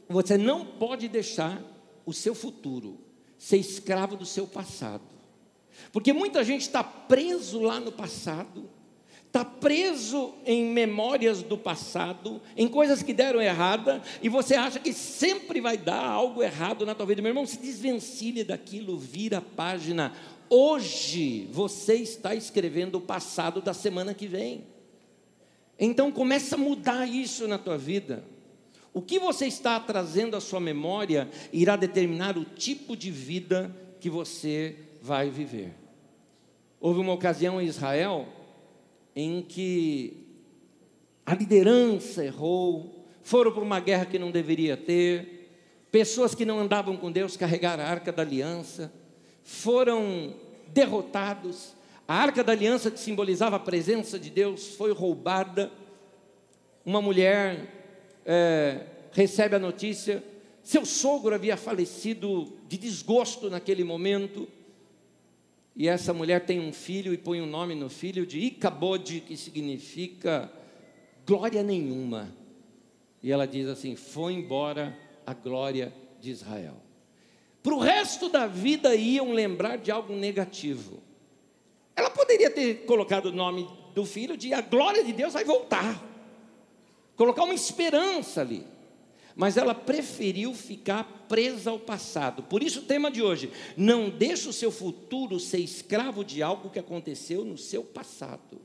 você 0.09 0.37
não 0.37 0.64
pode 0.64 1.09
deixar 1.09 1.62
o 2.04 2.12
seu 2.12 2.35
futuro 2.35 2.99
ser 3.38 3.59
escravo 3.59 4.16
do 4.16 4.25
seu 4.25 4.47
passado. 4.47 5.02
Porque 5.93 6.12
muita 6.12 6.45
gente 6.45 6.62
está 6.62 6.83
preso 6.83 7.61
lá 7.61 7.81
no 7.81 7.93
passado, 7.93 8.71
está 9.35 9.45
preso 9.45 10.33
em 10.47 10.64
memórias 10.67 11.43
do 11.43 11.59
passado, 11.59 12.41
em 12.57 12.69
coisas 12.69 13.03
que 13.03 13.12
deram 13.12 13.43
errada, 13.43 14.00
e 14.23 14.29
você 14.29 14.55
acha 14.55 14.79
que 14.79 14.93
sempre 14.93 15.61
vai 15.61 15.76
dar 15.76 16.07
algo 16.07 16.41
errado 16.41 16.87
na 16.87 16.95
tua 16.95 17.05
vida. 17.05 17.21
Meu 17.21 17.31
irmão, 17.31 17.45
se 17.45 17.59
desvencilhe 17.59 18.45
daquilo, 18.45 18.97
vira 18.97 19.38
a 19.38 19.41
página. 19.41 20.12
Hoje 20.49 21.49
você 21.50 21.95
está 21.95 22.33
escrevendo 22.33 22.99
o 22.99 23.00
passado 23.00 23.61
da 23.61 23.75
semana 23.75 24.14
que 24.14 24.29
vem. 24.29 24.69
Então 25.81 26.12
começa 26.12 26.55
a 26.55 26.59
mudar 26.59 27.05
isso 27.05 27.49
na 27.49 27.59
tua 27.59 27.76
vida. 27.76 28.25
O 28.93 29.03
que 29.03 29.19
você 29.19 29.47
está 29.49 29.81
trazendo 29.81 30.37
à 30.37 30.41
sua 30.41 30.61
memória 30.61 31.29
irá 31.53 31.75
determinar 31.75 32.38
o 32.38 32.45
tipo 32.45 32.97
de 32.97 33.11
vida 33.11 33.75
que 33.99 34.09
você 34.09 34.76
vai 35.03 35.29
viver. 35.29 35.75
Houve 36.81 37.00
uma 37.00 37.12
ocasião 37.12 37.61
em 37.61 37.67
Israel 37.67 38.29
em 39.14 39.42
que 39.42 40.26
a 41.25 41.35
liderança 41.35 42.25
errou, 42.25 43.06
foram 43.23 43.52
para 43.52 43.62
uma 43.62 43.80
guerra 43.80 44.04
que 44.04 44.18
não 44.18 44.30
deveria 44.30 44.76
ter, 44.76 45.49
pessoas 45.90 46.35
que 46.35 46.44
não 46.44 46.59
andavam 46.59 46.97
com 46.97 47.11
Deus 47.11 47.37
carregaram 47.37 47.83
a 47.83 47.87
arca 47.87 48.12
da 48.12 48.23
aliança, 48.23 48.92
foram 49.42 50.35
derrotados, 50.68 51.75
a 52.06 52.14
arca 52.14 52.44
da 52.44 52.52
aliança 52.52 52.90
que 52.90 53.00
simbolizava 53.00 53.56
a 53.56 53.61
presença 53.61 54.18
de 54.18 54.28
Deus 54.28 54.75
foi 54.75 54.92
roubada. 54.92 55.73
Uma 56.85 57.00
mulher 57.00 58.21
é, 58.26 58.87
recebe 59.11 59.56
a 59.56 59.59
notícia: 59.59 60.23
seu 60.62 60.85
sogro 60.85 61.35
havia 61.35 61.56
falecido 61.56 62.52
de 62.68 62.76
desgosto 62.76 63.49
naquele 63.49 63.85
momento. 63.85 64.47
E 65.76 65.88
essa 65.88 66.12
mulher 66.14 66.47
tem 66.47 66.61
um 66.61 66.73
filho 66.73 67.12
e 67.12 67.19
põe 67.19 67.40
o 67.40 67.45
um 67.45 67.49
nome 67.49 67.75
no 67.75 67.88
filho 67.88 68.25
de 68.25 68.38
Icabode, 68.38 69.21
que 69.21 69.37
significa 69.37 70.50
glória 71.26 71.62
nenhuma. 71.62 72.33
E 73.23 73.33
ela 73.33 73.47
diz 73.47 73.66
assim: 73.66 73.97
foi 73.97 74.35
embora 74.35 74.97
a 75.26 75.35
glória 75.35 75.93
de 76.21 76.31
Israel. 76.31 76.76
Para 77.62 77.75
o 77.75 77.78
resto 77.78 78.28
da 78.28 78.47
vida 78.47 78.95
iam 78.95 79.33
lembrar 79.33 79.78
de 79.78 79.90
algo 79.90 80.14
negativo. 80.14 81.02
Ela 81.97 82.11
poderia 82.11 82.50
ter 82.50 82.85
colocado 82.85 83.26
o 83.26 83.33
nome 83.33 83.66
do 83.95 84.04
filho 84.04 84.37
de 84.37 84.52
a 84.52 84.61
glória 84.61 85.02
de 85.02 85.12
Deus 85.12 85.33
vai 85.33 85.45
voltar. 85.45 86.02
Colocar 87.16 87.45
uma 87.45 87.54
esperança 87.54 88.43
ali. 88.43 88.66
Mas 89.35 89.57
ela 89.57 89.75
preferiu 89.75 90.55
ficar 90.55 91.26
presa 91.29 91.71
ao 91.71 91.79
passado. 91.79 92.43
Por 92.43 92.62
isso 92.62 92.81
o 92.81 92.85
tema 92.85 93.11
de 93.11 93.21
hoje, 93.23 93.50
não 93.76 94.09
deixe 94.09 94.49
o 94.49 94.53
seu 94.53 94.71
futuro 94.71 95.41
ser 95.41 95.59
escravo 95.59 96.25
de 96.25 96.43
algo 96.43 96.71
que 96.71 96.79
aconteceu 96.79 97.45
no 97.45 97.59
seu 97.59 97.83
passado. 97.83 98.61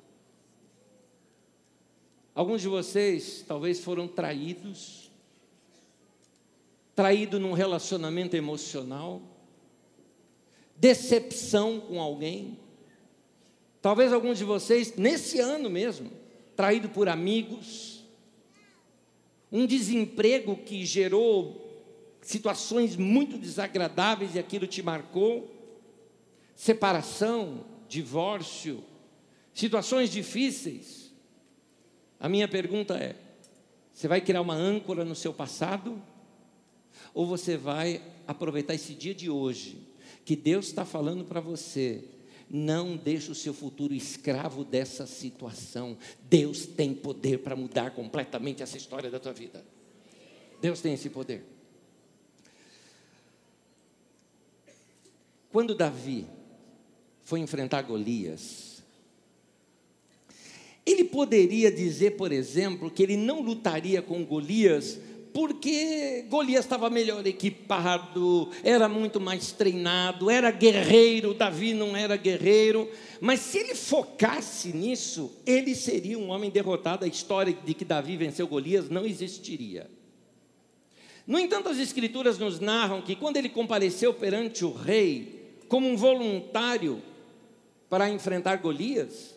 Alguns 2.36 2.62
de 2.62 2.68
vocês 2.68 3.44
talvez 3.48 3.80
foram 3.80 4.08
traídos, 4.08 5.10
traído 6.96 7.40
num 7.40 7.54
relacionamento 7.54 8.36
emocional, 8.36 9.22
decepção 10.78 11.80
com 11.80 12.00
alguém, 12.00 12.58
Talvez 13.82 14.12
alguns 14.12 14.38
de 14.38 14.44
vocês, 14.44 14.96
nesse 14.98 15.40
ano 15.40 15.70
mesmo, 15.70 16.12
traído 16.56 16.90
por 16.90 17.08
amigos, 17.08 17.99
um 19.52 19.66
desemprego 19.66 20.56
que 20.58 20.86
gerou 20.86 21.68
situações 22.22 22.96
muito 22.96 23.38
desagradáveis 23.38 24.36
e 24.36 24.40
aquilo 24.40 24.68
te 24.68 24.82
marcou, 24.82 25.50
separação, 26.56 27.66
divórcio, 27.88 28.84
situações 29.54 30.10
difíceis. 30.10 31.14
A 32.20 32.30
minha 32.30 32.48
pergunta 32.48 32.98
é: 32.98 33.16
você 33.94 34.08
vai 34.08 34.22
criar 34.22 34.42
uma 34.42 34.56
âncora 34.56 35.04
no 35.04 35.16
seu 35.16 35.34
passado? 35.34 36.02
Ou 37.14 37.26
você 37.26 37.58
vai 37.58 38.02
aproveitar 38.28 38.76
esse 38.76 38.94
dia 38.94 39.16
de 39.16 39.30
hoje, 39.30 39.78
que 40.26 40.36
Deus 40.36 40.68
está 40.68 40.86
falando 40.86 41.24
para 41.26 41.40
você, 41.40 42.04
não 42.50 42.98
deixe 42.98 43.32
o 43.32 43.36
seu 43.36 43.54
futuro 43.54 43.94
escravo 43.94 44.64
dessa 44.64 45.06
situação. 45.06 45.98
Deus 46.30 46.66
tem 46.66 46.94
poder 46.94 47.40
para 47.40 47.56
mudar 47.56 47.92
completamente 47.92 48.64
essa 48.64 48.78
história 48.78 49.12
da 49.12 49.20
tua 49.20 49.34
vida. 49.34 49.64
Deus 50.62 50.82
tem 50.82 50.94
esse 50.94 51.10
poder. 51.10 51.44
Quando 55.52 55.76
Davi 55.76 56.26
foi 57.24 57.40
enfrentar 57.40 57.82
Golias, 57.84 58.84
ele 60.86 61.04
poderia 61.04 61.72
dizer, 61.72 62.18
por 62.18 62.32
exemplo, 62.32 62.90
que 62.90 63.04
ele 63.04 63.16
não 63.16 63.42
lutaria 63.42 64.02
com 64.02 64.26
Golias 64.26 65.00
porque 65.34 66.26
Golias 66.28 66.66
estava 66.66 66.90
melhor 66.90 67.26
equipado, 67.26 68.50
era 68.64 68.90
muito 68.90 69.20
mais 69.20 69.52
treinado, 69.52 70.30
era 70.30 70.52
guerreiro, 70.52 71.34
Davi 71.34 71.74
não 71.74 71.96
era 71.96 72.18
guerreiro, 72.18 72.90
mas 73.22 73.40
se 73.40 73.60
ele 73.60 73.76
focasse 73.76 74.74
nisso, 74.74 75.32
ele 75.46 75.76
seria 75.76 76.18
um 76.18 76.30
homem 76.30 76.50
derrotado. 76.50 77.06
A 77.06 77.08
história 77.08 77.54
de 77.54 77.74
que 77.74 77.86
Davi 77.86 78.18
venceu 78.18 78.48
Golias 78.48 78.90
não 78.90 79.06
existiria. 79.06 79.90
No 81.28 81.38
entanto, 81.38 81.70
as 81.70 81.78
Escrituras 81.78 82.40
nos 82.40 82.60
narram 82.60 83.02
que 83.02 83.16
quando 83.16 83.38
ele 83.38 83.50
compareceu 83.50 84.14
perante 84.14 84.66
o 84.66 84.74
rei, 84.74 85.58
como 85.68 85.88
um 85.88 85.96
voluntário 85.96 87.04
para 87.88 88.10
enfrentar 88.10 88.58
Golias, 88.58 89.36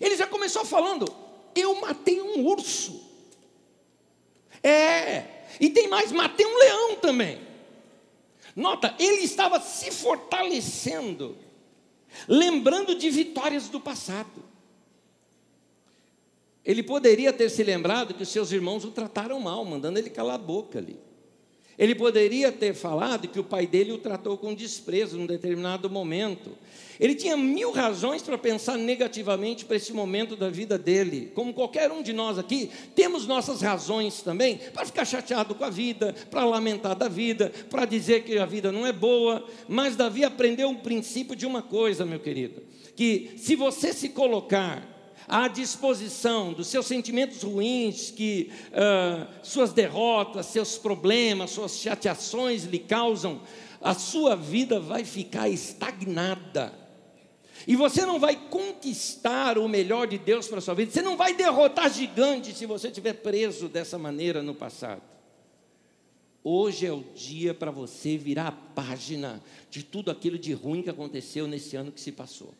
ele 0.00 0.16
já 0.16 0.26
começou 0.26 0.64
falando: 0.64 1.06
Eu 1.54 1.80
matei 1.80 2.20
um 2.20 2.44
urso. 2.44 3.07
É, 4.62 5.24
e 5.60 5.70
tem 5.70 5.88
mais, 5.88 6.12
matei 6.12 6.46
um 6.46 6.58
leão 6.58 6.96
também. 6.96 7.40
Nota, 8.54 8.94
ele 8.98 9.22
estava 9.22 9.60
se 9.60 9.90
fortalecendo, 9.90 11.36
lembrando 12.26 12.94
de 12.94 13.08
vitórias 13.10 13.68
do 13.68 13.80
passado. 13.80 14.42
Ele 16.64 16.82
poderia 16.82 17.32
ter 17.32 17.48
se 17.48 17.62
lembrado 17.62 18.14
que 18.14 18.22
os 18.22 18.28
seus 18.28 18.52
irmãos 18.52 18.84
o 18.84 18.90
trataram 18.90 19.40
mal, 19.40 19.64
mandando 19.64 19.98
ele 19.98 20.10
calar 20.10 20.34
a 20.34 20.38
boca 20.38 20.78
ali. 20.78 21.07
Ele 21.78 21.94
poderia 21.94 22.50
ter 22.50 22.74
falado 22.74 23.28
que 23.28 23.38
o 23.38 23.44
pai 23.44 23.66
dele 23.66 23.92
o 23.92 23.98
tratou 23.98 24.36
com 24.36 24.52
desprezo 24.52 25.16
num 25.16 25.26
determinado 25.26 25.88
momento. 25.88 26.50
Ele 26.98 27.14
tinha 27.14 27.36
mil 27.36 27.70
razões 27.70 28.20
para 28.20 28.36
pensar 28.36 28.76
negativamente 28.76 29.64
para 29.64 29.76
esse 29.76 29.92
momento 29.92 30.34
da 30.34 30.50
vida 30.50 30.76
dele. 30.76 31.30
Como 31.34 31.54
qualquer 31.54 31.92
um 31.92 32.02
de 32.02 32.12
nós 32.12 32.36
aqui, 32.36 32.68
temos 32.96 33.26
nossas 33.26 33.62
razões 33.62 34.20
também 34.20 34.58
para 34.74 34.84
ficar 34.84 35.04
chateado 35.04 35.54
com 35.54 35.64
a 35.64 35.70
vida, 35.70 36.12
para 36.28 36.44
lamentar 36.44 36.96
da 36.96 37.08
vida, 37.08 37.52
para 37.70 37.84
dizer 37.84 38.24
que 38.24 38.36
a 38.38 38.46
vida 38.46 38.72
não 38.72 38.84
é 38.84 38.92
boa. 38.92 39.46
Mas 39.68 39.94
Davi 39.94 40.24
aprendeu 40.24 40.68
um 40.68 40.74
princípio 40.74 41.36
de 41.36 41.46
uma 41.46 41.62
coisa, 41.62 42.04
meu 42.04 42.18
querido: 42.18 42.60
que 42.96 43.34
se 43.36 43.54
você 43.54 43.92
se 43.92 44.08
colocar 44.08 44.97
à 45.28 45.46
disposição 45.46 46.52
dos 46.52 46.68
seus 46.68 46.86
sentimentos 46.86 47.42
ruins, 47.42 48.10
que 48.10 48.50
uh, 48.70 49.26
suas 49.42 49.72
derrotas, 49.72 50.46
seus 50.46 50.78
problemas, 50.78 51.50
suas 51.50 51.78
chateações 51.78 52.64
lhe 52.64 52.78
causam, 52.78 53.42
a 53.80 53.94
sua 53.94 54.34
vida 54.34 54.80
vai 54.80 55.04
ficar 55.04 55.48
estagnada. 55.48 56.72
E 57.66 57.76
você 57.76 58.06
não 58.06 58.18
vai 58.18 58.34
conquistar 58.34 59.58
o 59.58 59.68
melhor 59.68 60.06
de 60.06 60.16
Deus 60.16 60.48
para 60.48 60.58
a 60.58 60.60
sua 60.62 60.74
vida. 60.74 60.90
Você 60.90 61.02
não 61.02 61.16
vai 61.16 61.34
derrotar 61.34 61.92
gigantes 61.92 62.56
se 62.56 62.64
você 62.64 62.88
estiver 62.88 63.14
preso 63.14 63.68
dessa 63.68 63.98
maneira 63.98 64.42
no 64.42 64.54
passado. 64.54 65.02
Hoje 66.42 66.86
é 66.86 66.92
o 66.92 67.04
dia 67.14 67.52
para 67.52 67.70
você 67.70 68.16
virar 68.16 68.46
a 68.46 68.52
página 68.52 69.42
de 69.70 69.82
tudo 69.82 70.10
aquilo 70.10 70.38
de 70.38 70.52
ruim 70.54 70.82
que 70.82 70.88
aconteceu 70.88 71.46
nesse 71.46 71.76
ano 71.76 71.92
que 71.92 72.00
se 72.00 72.12
passou. 72.12 72.54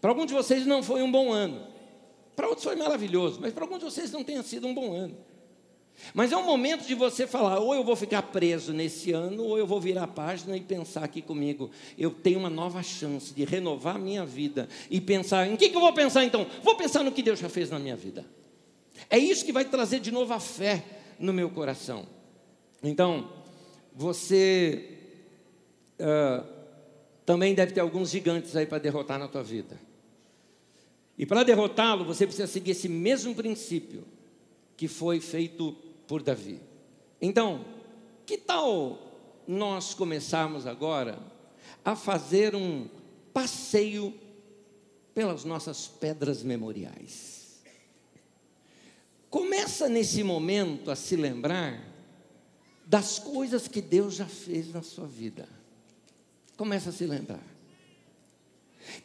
Para 0.00 0.10
alguns 0.10 0.26
de 0.26 0.34
vocês 0.34 0.66
não 0.66 0.82
foi 0.82 1.02
um 1.02 1.10
bom 1.10 1.32
ano. 1.32 1.66
Para 2.34 2.48
outros 2.48 2.64
foi 2.64 2.76
maravilhoso, 2.76 3.38
mas 3.40 3.52
para 3.52 3.64
alguns 3.64 3.80
de 3.80 3.84
vocês 3.84 4.10
não 4.10 4.24
tenha 4.24 4.42
sido 4.42 4.66
um 4.66 4.74
bom 4.74 4.94
ano. 4.94 5.16
Mas 6.14 6.32
é 6.32 6.36
um 6.36 6.44
momento 6.44 6.86
de 6.86 6.94
você 6.94 7.26
falar: 7.26 7.58
ou 7.58 7.74
eu 7.74 7.84
vou 7.84 7.94
ficar 7.94 8.22
preso 8.22 8.72
nesse 8.72 9.12
ano, 9.12 9.44
ou 9.44 9.58
eu 9.58 9.66
vou 9.66 9.80
virar 9.80 10.04
a 10.04 10.08
página 10.08 10.56
e 10.56 10.60
pensar 10.60 11.04
aqui 11.04 11.20
comigo. 11.20 11.70
Eu 11.98 12.10
tenho 12.10 12.38
uma 12.38 12.50
nova 12.50 12.82
chance 12.82 13.34
de 13.34 13.44
renovar 13.44 13.96
a 13.96 13.98
minha 13.98 14.24
vida 14.24 14.68
e 14.90 15.00
pensar: 15.00 15.46
em 15.46 15.56
que, 15.56 15.68
que 15.68 15.76
eu 15.76 15.80
vou 15.80 15.92
pensar 15.92 16.24
então? 16.24 16.46
Vou 16.62 16.76
pensar 16.76 17.02
no 17.02 17.12
que 17.12 17.22
Deus 17.22 17.38
já 17.38 17.48
fez 17.48 17.70
na 17.70 17.78
minha 17.78 17.96
vida. 17.96 18.24
É 19.08 19.18
isso 19.18 19.44
que 19.44 19.52
vai 19.52 19.64
trazer 19.64 20.00
de 20.00 20.10
novo 20.10 20.32
a 20.32 20.40
fé 20.40 20.84
no 21.18 21.32
meu 21.32 21.50
coração. 21.50 22.06
Então, 22.82 23.30
você 23.94 24.98
uh, 26.00 26.46
também 27.24 27.54
deve 27.54 27.72
ter 27.72 27.80
alguns 27.80 28.10
gigantes 28.10 28.56
aí 28.56 28.66
para 28.66 28.78
derrotar 28.78 29.18
na 29.18 29.28
tua 29.28 29.42
vida. 29.42 29.89
E 31.20 31.26
para 31.26 31.42
derrotá-lo, 31.42 32.02
você 32.02 32.26
precisa 32.26 32.46
seguir 32.46 32.70
esse 32.70 32.88
mesmo 32.88 33.34
princípio 33.34 34.06
que 34.74 34.88
foi 34.88 35.20
feito 35.20 35.72
por 36.08 36.22
Davi. 36.22 36.58
Então, 37.20 37.62
que 38.24 38.38
tal 38.38 38.98
nós 39.46 39.92
começarmos 39.92 40.66
agora 40.66 41.18
a 41.84 41.94
fazer 41.94 42.56
um 42.56 42.88
passeio 43.34 44.14
pelas 45.12 45.44
nossas 45.44 45.86
pedras 45.86 46.42
memoriais? 46.42 47.60
Começa 49.28 49.90
nesse 49.90 50.24
momento 50.24 50.90
a 50.90 50.96
se 50.96 51.16
lembrar 51.16 51.86
das 52.86 53.18
coisas 53.18 53.68
que 53.68 53.82
Deus 53.82 54.14
já 54.14 54.24
fez 54.26 54.72
na 54.72 54.80
sua 54.80 55.06
vida. 55.06 55.46
Começa 56.56 56.88
a 56.88 56.92
se 56.94 57.04
lembrar. 57.04 57.49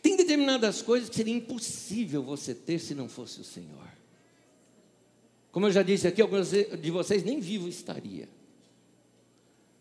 Tem 0.01 0.15
determinadas 0.15 0.81
coisas 0.81 1.09
que 1.09 1.15
seria 1.15 1.33
impossível 1.33 2.23
você 2.23 2.53
ter 2.53 2.79
se 2.79 2.95
não 2.95 3.07
fosse 3.07 3.41
o 3.41 3.43
Senhor. 3.43 3.87
Como 5.51 5.67
eu 5.67 5.71
já 5.71 5.83
disse 5.83 6.07
aqui, 6.07 6.21
alguns 6.21 6.51
de 6.51 6.91
vocês 6.91 7.23
nem 7.23 7.39
vivo 7.39 7.69
estaria. 7.69 8.27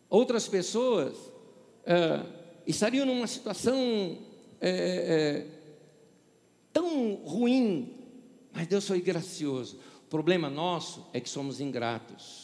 Outras 0.08 0.46
pessoas 0.46 1.16
é, 1.84 2.24
estariam 2.66 3.04
numa 3.04 3.26
situação 3.26 4.18
é, 4.60 4.70
é, 4.70 5.46
tão 6.72 7.14
ruim, 7.14 7.92
mas 8.52 8.66
Deus 8.66 8.86
foi 8.86 9.00
gracioso. 9.00 9.80
O 10.06 10.08
problema 10.08 10.48
nosso 10.48 11.06
é 11.12 11.20
que 11.20 11.28
somos 11.28 11.60
ingratos. 11.60 12.43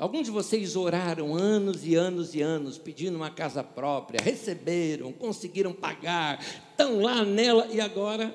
Alguns 0.00 0.24
de 0.24 0.32
vocês 0.32 0.74
oraram 0.74 1.36
anos 1.36 1.86
e 1.86 1.94
anos 1.94 2.34
e 2.34 2.40
anos 2.40 2.78
pedindo 2.78 3.14
uma 3.16 3.30
casa 3.30 3.62
própria, 3.62 4.20
receberam, 4.20 5.12
conseguiram 5.12 5.72
pagar, 5.72 6.40
estão 6.70 7.00
lá 7.00 7.24
nela 7.24 7.68
e 7.70 7.80
agora 7.80 8.34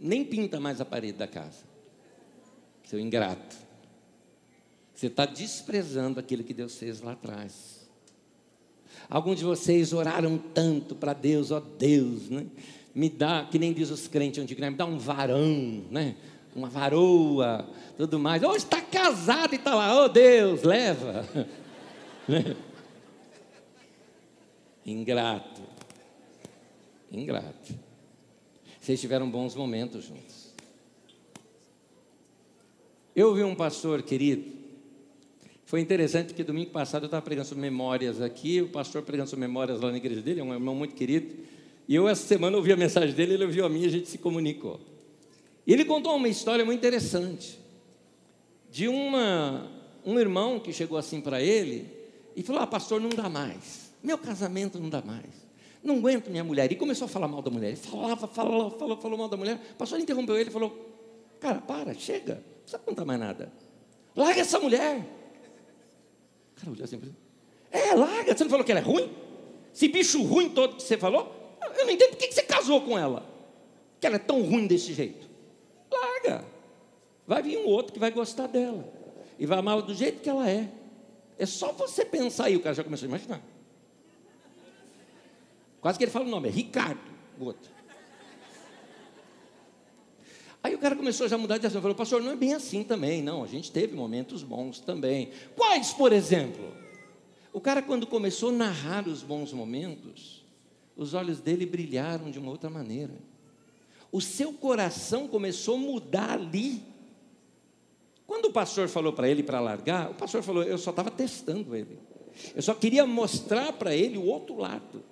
nem 0.00 0.24
pinta 0.24 0.58
mais 0.58 0.80
a 0.80 0.84
parede 0.84 1.18
da 1.18 1.28
casa 1.28 1.74
seu 2.84 3.00
ingrato. 3.00 3.56
Você 4.94 5.08
está 5.08 5.26
desprezando 5.26 6.20
aquilo 6.20 6.44
que 6.44 6.54
Deus 6.54 6.76
fez 6.76 7.00
lá 7.00 7.12
atrás. 7.12 7.88
Alguns 9.08 9.38
de 9.38 9.44
vocês 9.44 9.92
oraram 9.92 10.38
tanto 10.38 10.94
para 10.94 11.12
Deus, 11.12 11.50
ó 11.50 11.60
Deus, 11.60 12.30
né? 12.30 12.46
Me 12.94 13.10
dá, 13.10 13.44
que 13.50 13.58
nem 13.58 13.72
diz 13.72 13.90
os 13.90 14.06
crentes 14.06 14.44
me 14.46 14.70
dá 14.70 14.84
um 14.84 14.96
varão, 14.96 15.84
né? 15.90 16.14
Uma 16.54 16.68
varoa, 16.68 17.68
tudo 17.96 18.18
mais. 18.18 18.42
Hoje 18.42 18.58
está 18.58 18.80
casado 18.80 19.52
e 19.52 19.56
está 19.56 19.74
lá, 19.74 20.04
ó 20.04 20.08
Deus, 20.08 20.62
leva. 20.62 21.24
Né? 22.26 22.56
Ingrato. 24.86 25.60
Ingrato. 27.12 27.74
Vocês 28.80 28.98
tiveram 28.98 29.30
bons 29.30 29.54
momentos 29.54 30.04
juntos. 30.04 30.54
Eu 33.14 33.28
ouvi 33.28 33.44
um 33.44 33.54
pastor 33.54 34.02
querido, 34.02 34.50
foi 35.66 35.80
interessante 35.80 36.34
que 36.34 36.42
domingo 36.42 36.70
passado 36.70 37.04
eu 37.04 37.06
estava 37.06 37.22
pregando 37.22 37.48
sobre 37.48 37.62
memórias 37.62 38.20
aqui, 38.20 38.60
o 38.60 38.68
pastor 38.68 39.02
pregando 39.02 39.30
sobre 39.30 39.46
memórias 39.46 39.80
lá 39.80 39.90
na 39.90 39.96
igreja 39.96 40.20
dele, 40.20 40.40
é 40.40 40.44
um 40.44 40.52
irmão 40.52 40.74
muito 40.74 40.94
querido, 40.94 41.34
e 41.88 41.94
eu 41.94 42.08
essa 42.08 42.26
semana 42.26 42.56
ouvi 42.56 42.72
a 42.72 42.76
mensagem 42.76 43.14
dele, 43.14 43.34
ele 43.34 43.44
ouviu 43.44 43.64
a 43.64 43.68
minha, 43.68 43.86
a 43.86 43.90
gente 43.90 44.08
se 44.08 44.18
comunicou. 44.18 44.80
E 45.66 45.72
ele 45.72 45.84
contou 45.84 46.14
uma 46.14 46.28
história 46.28 46.64
muito 46.64 46.78
interessante, 46.78 47.58
de 48.70 48.88
uma, 48.88 49.70
um 50.04 50.18
irmão 50.18 50.60
que 50.60 50.72
chegou 50.72 50.98
assim 50.98 51.20
para 51.20 51.40
ele, 51.40 51.90
e 52.36 52.42
falou, 52.42 52.62
ah 52.62 52.66
pastor, 52.66 53.00
não 53.00 53.10
dá 53.10 53.28
mais, 53.28 53.92
meu 54.02 54.18
casamento 54.18 54.78
não 54.78 54.88
dá 54.88 55.00
mais, 55.00 55.30
não 55.82 55.96
aguento 55.96 56.28
minha 56.28 56.44
mulher, 56.44 56.70
e 56.70 56.76
começou 56.76 57.06
a 57.06 57.08
falar 57.08 57.28
mal 57.28 57.40
da 57.40 57.50
mulher, 57.50 57.68
ele 57.68 57.76
falava, 57.76 58.26
falava, 58.26 58.70
falou, 58.78 58.96
falou 58.98 59.18
mal 59.18 59.28
da 59.28 59.36
mulher, 59.36 59.60
o 59.72 59.76
pastor 59.76 59.98
interrompeu 60.00 60.36
ele 60.36 60.50
e 60.50 60.52
falou, 60.52 60.76
cara, 61.40 61.60
para, 61.60 61.94
chega, 61.94 62.34
não 62.34 62.62
precisa 62.62 62.78
contar 62.78 63.04
mais 63.04 63.20
nada. 63.20 63.52
Larga 64.16 64.40
essa 64.40 64.60
mulher. 64.60 64.98
O 66.52 66.60
cara 66.60 66.70
olhou 66.70 66.84
assim 66.84 66.98
para 66.98 67.10
É, 67.70 67.94
larga. 67.94 68.36
Você 68.36 68.44
não 68.44 68.50
falou 68.50 68.64
que 68.64 68.70
ela 68.70 68.80
é 68.80 68.84
ruim? 68.84 69.10
Esse 69.74 69.88
bicho 69.88 70.22
ruim 70.22 70.50
todo 70.50 70.76
que 70.76 70.82
você 70.82 70.96
falou? 70.96 71.58
Eu 71.76 71.84
não 71.84 71.92
entendo 71.92 72.10
por 72.10 72.18
que 72.18 72.32
você 72.32 72.42
casou 72.42 72.80
com 72.82 72.96
ela. 72.96 73.28
Que 74.00 74.06
ela 74.06 74.16
é 74.16 74.20
tão 74.20 74.40
ruim 74.42 74.66
desse 74.66 74.94
jeito. 74.94 75.28
Vai 77.26 77.42
vir 77.42 77.58
um 77.58 77.66
outro 77.66 77.92
que 77.92 77.98
vai 77.98 78.10
gostar 78.10 78.46
dela. 78.46 78.86
E 79.38 79.46
vai 79.46 79.58
amar 79.58 79.80
do 79.82 79.94
jeito 79.94 80.20
que 80.20 80.28
ela 80.28 80.48
é. 80.48 80.70
É 81.38 81.46
só 81.46 81.72
você 81.72 82.04
pensar 82.04 82.44
aí. 82.44 82.56
O 82.56 82.60
cara 82.60 82.74
já 82.74 82.84
começou 82.84 83.06
a 83.06 83.08
imaginar. 83.08 83.42
Quase 85.80 85.98
que 85.98 86.04
ele 86.04 86.10
fala 86.10 86.24
o 86.24 86.28
nome. 86.28 86.48
É 86.48 86.52
Ricardo. 86.52 87.00
O 87.38 87.44
outro. 87.44 87.74
Aí 90.64 90.74
o 90.74 90.78
cara 90.78 90.96
começou 90.96 91.28
já 91.28 91.36
a 91.36 91.38
mudar 91.38 91.58
de 91.58 91.66
ação, 91.66 91.82
falou, 91.82 91.94
pastor, 91.94 92.22
não 92.22 92.30
é 92.32 92.36
bem 92.36 92.54
assim 92.54 92.82
também, 92.82 93.22
não, 93.22 93.44
a 93.44 93.46
gente 93.46 93.70
teve 93.70 93.94
momentos 93.94 94.42
bons 94.42 94.80
também. 94.80 95.28
Quais, 95.54 95.92
por 95.92 96.10
exemplo? 96.10 96.72
O 97.52 97.60
cara, 97.60 97.82
quando 97.82 98.06
começou 98.06 98.48
a 98.48 98.52
narrar 98.52 99.06
os 99.06 99.22
bons 99.22 99.52
momentos, 99.52 100.42
os 100.96 101.12
olhos 101.12 101.38
dele 101.38 101.66
brilharam 101.66 102.30
de 102.30 102.38
uma 102.38 102.50
outra 102.50 102.70
maneira. 102.70 103.12
O 104.14 104.20
seu 104.20 104.52
coração 104.52 105.26
começou 105.26 105.74
a 105.74 105.78
mudar 105.78 106.30
ali. 106.30 106.80
Quando 108.28 108.44
o 108.44 108.52
pastor 108.52 108.88
falou 108.88 109.12
para 109.12 109.28
ele 109.28 109.42
para 109.42 109.58
largar, 109.58 110.08
o 110.08 110.14
pastor 110.14 110.40
falou: 110.40 110.62
Eu 110.62 110.78
só 110.78 110.90
estava 110.90 111.10
testando 111.10 111.74
ele. 111.74 111.98
Eu 112.54 112.62
só 112.62 112.74
queria 112.74 113.04
mostrar 113.04 113.72
para 113.72 113.92
ele 113.92 114.16
o 114.16 114.26
outro 114.26 114.56
lado. 114.56 115.02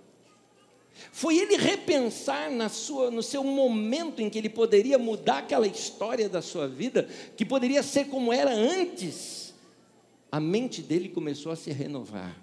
Foi 1.11 1.37
ele 1.37 1.57
repensar 1.57 2.49
na 2.49 2.69
sua, 2.69 3.11
no 3.11 3.25
seu 3.25 3.43
momento 3.43 4.23
em 4.23 4.31
que 4.31 4.39
ele 4.39 4.49
poderia 4.49 4.99
mudar 4.99 5.39
aquela 5.39 5.67
história 5.67 6.29
da 6.29 6.41
sua 6.41 6.69
vida, 6.69 7.09
que 7.37 7.45
poderia 7.45 7.83
ser 7.83 8.05
como 8.05 8.33
era 8.33 8.55
antes. 8.55 9.53
A 10.31 10.39
mente 10.39 10.81
dele 10.81 11.09
começou 11.09 11.51
a 11.51 11.57
se 11.57 11.73
renovar. 11.73 12.41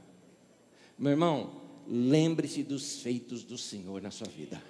Meu 0.98 1.12
irmão, 1.12 1.62
lembre-se 1.88 2.64
dos 2.64 3.02
feitos 3.02 3.44
do 3.44 3.58
Senhor 3.58 4.02
na 4.02 4.12
sua 4.12 4.28
vida. 4.28 4.62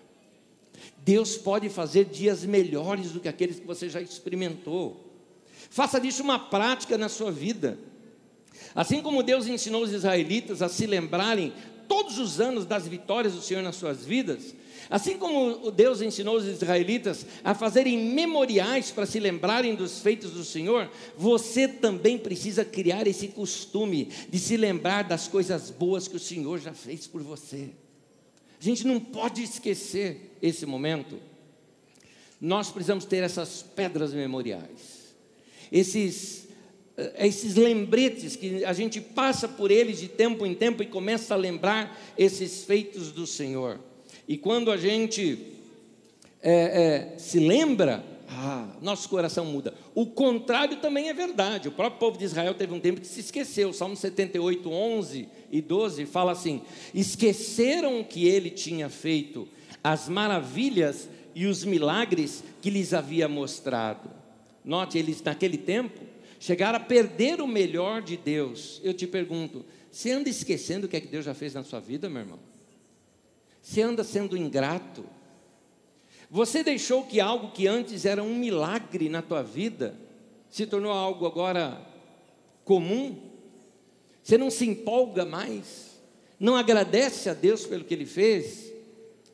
Deus 0.97 1.37
pode 1.37 1.69
fazer 1.69 2.05
dias 2.05 2.43
melhores 2.43 3.11
do 3.11 3.19
que 3.19 3.27
aqueles 3.27 3.59
que 3.59 3.67
você 3.67 3.89
já 3.89 4.01
experimentou. 4.01 5.09
Faça 5.69 5.99
disso 5.99 6.23
uma 6.23 6.39
prática 6.39 6.97
na 6.97 7.09
sua 7.09 7.31
vida. 7.31 7.77
Assim 8.75 9.01
como 9.01 9.23
Deus 9.23 9.47
ensinou 9.47 9.83
os 9.83 9.91
israelitas 9.91 10.61
a 10.61 10.69
se 10.69 10.85
lembrarem 10.85 11.53
todos 11.87 12.19
os 12.19 12.39
anos 12.39 12.65
das 12.65 12.87
vitórias 12.87 13.33
do 13.33 13.41
Senhor 13.41 13.63
nas 13.63 13.75
suas 13.75 14.05
vidas, 14.05 14.53
assim 14.89 15.17
como 15.17 15.71
Deus 15.71 16.01
ensinou 16.01 16.37
os 16.37 16.45
israelitas 16.45 17.25
a 17.43 17.55
fazerem 17.55 17.97
memoriais 17.97 18.91
para 18.91 19.07
se 19.07 19.19
lembrarem 19.19 19.75
dos 19.75 19.99
feitos 19.99 20.31
do 20.31 20.43
Senhor, 20.43 20.89
você 21.17 21.67
também 21.67 22.17
precisa 22.17 22.63
criar 22.63 23.07
esse 23.07 23.29
costume 23.29 24.09
de 24.29 24.37
se 24.37 24.55
lembrar 24.55 25.03
das 25.03 25.27
coisas 25.27 25.71
boas 25.71 26.07
que 26.07 26.15
o 26.15 26.19
Senhor 26.19 26.59
já 26.59 26.73
fez 26.73 27.07
por 27.07 27.23
você. 27.23 27.69
A 28.59 28.63
gente 28.63 28.85
não 28.85 28.99
pode 28.99 29.41
esquecer 29.41 30.28
esse 30.41 30.65
momento. 30.65 31.19
Nós 32.39 32.71
precisamos 32.71 33.05
ter 33.05 33.23
essas 33.23 33.61
pedras 33.61 34.13
memoriais, 34.13 35.13
esses 35.71 36.47
é 37.15 37.25
esses 37.25 37.55
lembretes 37.55 38.35
que 38.35 38.65
a 38.65 38.73
gente 38.73 38.99
passa 38.99 39.47
por 39.47 39.71
eles 39.71 39.99
de 39.99 40.09
tempo 40.09 40.45
em 40.45 40.53
tempo 40.53 40.83
e 40.83 40.85
começa 40.85 41.33
a 41.33 41.37
lembrar 41.37 41.97
esses 42.17 42.65
feitos 42.65 43.11
do 43.11 43.25
Senhor. 43.25 43.79
E 44.27 44.37
quando 44.37 44.69
a 44.69 44.75
gente 44.75 45.59
é, 46.41 47.13
é, 47.13 47.17
se 47.17 47.39
lembra, 47.39 48.03
ah, 48.27 48.67
nosso 48.81 49.09
coração 49.09 49.45
muda. 49.45 49.73
O 49.95 50.05
contrário 50.05 50.77
também 50.77 51.09
é 51.09 51.13
verdade. 51.13 51.67
O 51.67 51.71
próprio 51.71 51.99
povo 51.99 52.17
de 52.17 52.25
Israel 52.25 52.53
teve 52.53 52.73
um 52.73 52.79
tempo 52.79 53.01
que 53.01 53.07
se 53.07 53.21
esqueceu. 53.21 53.73
Salmo 53.73 53.95
78, 53.95 54.69
11 54.69 55.27
e 55.51 55.61
12 55.61 56.05
fala 56.05 56.31
assim: 56.31 56.61
esqueceram 56.93 58.01
o 58.01 58.05
que 58.05 58.27
ele 58.27 58.49
tinha 58.49 58.87
feito, 58.87 59.47
as 59.83 60.09
maravilhas 60.09 61.09
e 61.33 61.45
os 61.45 61.63
milagres 61.63 62.43
que 62.61 62.69
lhes 62.69 62.93
havia 62.93 63.27
mostrado. 63.27 64.09
Note, 64.63 64.97
eles 64.97 65.21
naquele 65.21 65.57
tempo 65.57 66.01
chegar 66.39 66.73
a 66.73 66.79
perder 66.79 67.41
o 67.41 67.47
melhor 67.47 68.01
de 68.01 68.17
Deus, 68.17 68.79
eu 68.83 68.93
te 68.93 69.05
pergunto: 69.05 69.65
você 69.91 70.11
anda 70.11 70.29
esquecendo 70.29 70.85
o 70.85 70.89
que 70.89 70.97
é 70.97 71.01
que 71.01 71.07
Deus 71.07 71.25
já 71.25 71.33
fez 71.33 71.53
na 71.53 71.63
sua 71.63 71.79
vida, 71.79 72.09
meu 72.09 72.21
irmão? 72.21 72.39
Você 73.61 73.81
anda 73.81 74.03
sendo 74.03 74.37
ingrato? 74.37 75.05
Você 76.31 76.63
deixou 76.63 77.03
que 77.03 77.19
algo 77.19 77.51
que 77.51 77.67
antes 77.67 78.05
era 78.05 78.23
um 78.23 78.35
milagre 78.35 79.09
na 79.09 79.21
tua 79.21 79.41
vida 79.41 79.95
se 80.49 80.65
tornou 80.65 80.91
algo 80.91 81.25
agora 81.25 81.81
comum? 82.63 83.17
Você 84.21 84.37
não 84.37 84.51
se 84.51 84.65
empolga 84.65 85.25
mais? 85.25 85.99
Não 86.39 86.55
agradece 86.55 87.29
a 87.29 87.33
Deus 87.33 87.65
pelo 87.65 87.83
que 87.83 87.93
Ele 87.93 88.05
fez? 88.05 88.68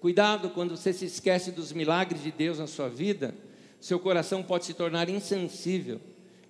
Cuidado 0.05 0.51
quando 0.51 0.77
você 0.77 0.93
se 0.93 1.05
esquece 1.05 1.49
dos 1.51 1.73
milagres 1.73 2.21
de 2.21 2.31
Deus 2.31 2.59
na 2.59 2.67
sua 2.67 2.87
vida, 2.87 3.33
seu 3.81 3.99
coração 3.99 4.43
pode 4.43 4.65
se 4.65 4.75
tornar 4.75 5.09
insensível 5.09 5.99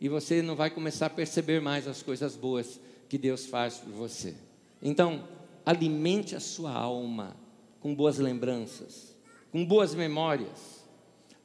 e 0.01 0.09
você 0.09 0.41
não 0.41 0.57
vai 0.57 0.69
começar 0.69 1.05
a 1.05 1.09
perceber 1.09 1.61
mais 1.61 1.87
as 1.87 2.03
coisas 2.03 2.35
boas 2.35 2.81
que 3.07 3.17
Deus 3.17 3.45
faz 3.45 3.75
por 3.77 3.93
você. 3.93 4.35
Então, 4.83 5.25
alimente 5.65 6.35
a 6.35 6.41
sua 6.41 6.73
alma 6.73 7.33
com 7.79 7.95
boas 7.95 8.17
lembranças, 8.17 9.15
com 9.53 9.63
boas 9.63 9.95
memórias. 9.95 10.83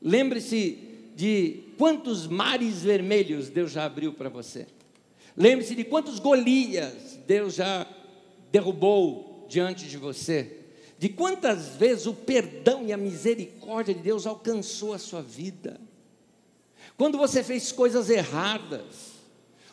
Lembre-se 0.03 1.13
de 1.15 1.63
quantos 1.79 2.27
mares 2.27 2.83
vermelhos 2.83 3.49
Deus 3.49 3.71
já 3.71 3.85
abriu 3.85 4.15
para 4.15 4.29
você. 4.29 4.67
Lembre-se 5.37 5.77
de 5.77 5.85
quantos 5.85 6.19
Golias 6.19 7.21
Deus 7.25 7.55
já 7.55 7.87
derrubou 8.51 9.47
diante 9.49 9.89
de 9.89 9.97
você. 9.97 10.57
De 11.01 11.09
quantas 11.09 11.77
vezes 11.77 12.05
o 12.05 12.13
perdão 12.13 12.85
e 12.87 12.93
a 12.93 12.97
misericórdia 12.99 13.95
de 13.95 14.03
Deus 14.03 14.27
alcançou 14.27 14.93
a 14.93 14.99
sua 14.99 15.23
vida. 15.23 15.81
Quando 16.95 17.17
você 17.17 17.43
fez 17.43 17.73
coisas 17.73 18.11
erradas, 18.11 19.13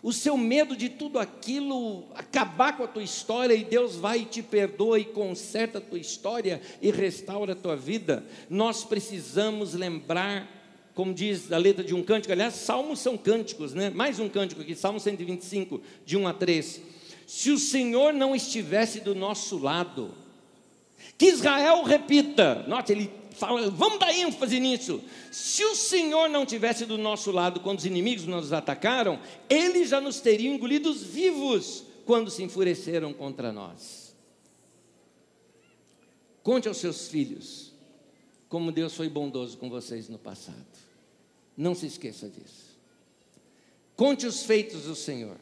o 0.02 0.14
seu 0.14 0.38
medo 0.38 0.74
de 0.74 0.88
tudo 0.88 1.20
aquilo 1.20 2.06
acabar 2.16 2.78
com 2.78 2.86
a 2.86 2.88
tua 2.88 3.04
história 3.04 3.54
e 3.54 3.66
Deus 3.66 3.98
vai 3.98 4.20
e 4.20 4.26
te 4.26 4.42
perdoa 4.42 5.00
e 5.00 5.04
conserta 5.04 5.80
a 5.80 5.82
tua 5.82 6.00
história 6.00 6.62
e 6.82 6.92
restaura 6.92 7.52
a 7.52 7.58
tua 7.58 7.76
vida, 7.76 8.26
nós 8.50 8.86
precisamos 8.86 9.74
lembrar, 9.74 10.50
como 10.96 11.14
diz 11.14 11.52
a 11.52 11.58
letra 11.58 11.84
de 11.84 11.94
um 11.94 12.04
cântico, 12.04 12.32
aliás, 12.32 12.54
salmos 12.54 13.00
são 13.00 13.18
cânticos, 13.18 13.74
né? 13.74 13.90
Mais 13.90 14.18
um 14.18 14.30
cântico 14.30 14.62
aqui, 14.62 14.74
Salmo 14.74 14.98
125, 14.98 15.82
de 16.06 16.16
1 16.16 16.26
a 16.26 16.34
3. 16.34 16.82
Se 17.28 17.52
o 17.52 17.58
Senhor 17.58 18.14
não 18.14 18.34
estivesse 18.34 19.02
do 19.02 19.14
nosso 19.14 19.58
lado, 19.58 20.26
que 21.18 21.26
Israel 21.26 21.84
repita, 21.84 22.64
note, 22.68 22.92
ele 22.92 23.12
fala, 23.32 23.70
vamos 23.72 24.00
dar 24.00 24.14
ênfase 24.14 24.60
nisso. 24.60 25.02
Se 25.32 25.64
o 25.64 25.76
Senhor 25.76 26.30
não 26.30 26.46
tivesse 26.46 26.86
do 26.86 26.98
nosso 26.98 27.32
lado 27.32 27.60
quando 27.60 27.80
os 27.80 27.86
inimigos 27.86 28.26
nos 28.26 28.54
atacaram, 28.54 29.20
ele 29.50 29.86
já 29.86 30.02
nos 30.02 30.20
teria 30.20 30.50
engolidos 30.50 31.04
vivos 31.04 31.84
quando 32.06 32.30
se 32.30 32.44
enfureceram 32.44 33.14
contra 33.14 33.52
nós. 33.52 34.16
Conte 36.44 36.68
aos 36.68 36.78
seus 36.78 37.08
filhos 37.08 37.74
como 38.48 38.72
Deus 38.72 38.96
foi 38.96 39.10
bondoso 39.10 39.58
com 39.58 39.70
vocês 39.70 40.08
no 40.08 40.18
passado. 40.18 40.56
Não 41.56 41.76
se 41.76 41.86
esqueça 41.86 42.30
disso. 42.30 42.78
Conte 43.96 44.26
os 44.26 44.44
feitos 44.44 44.84
do 44.84 44.96
Senhor. 44.96 45.38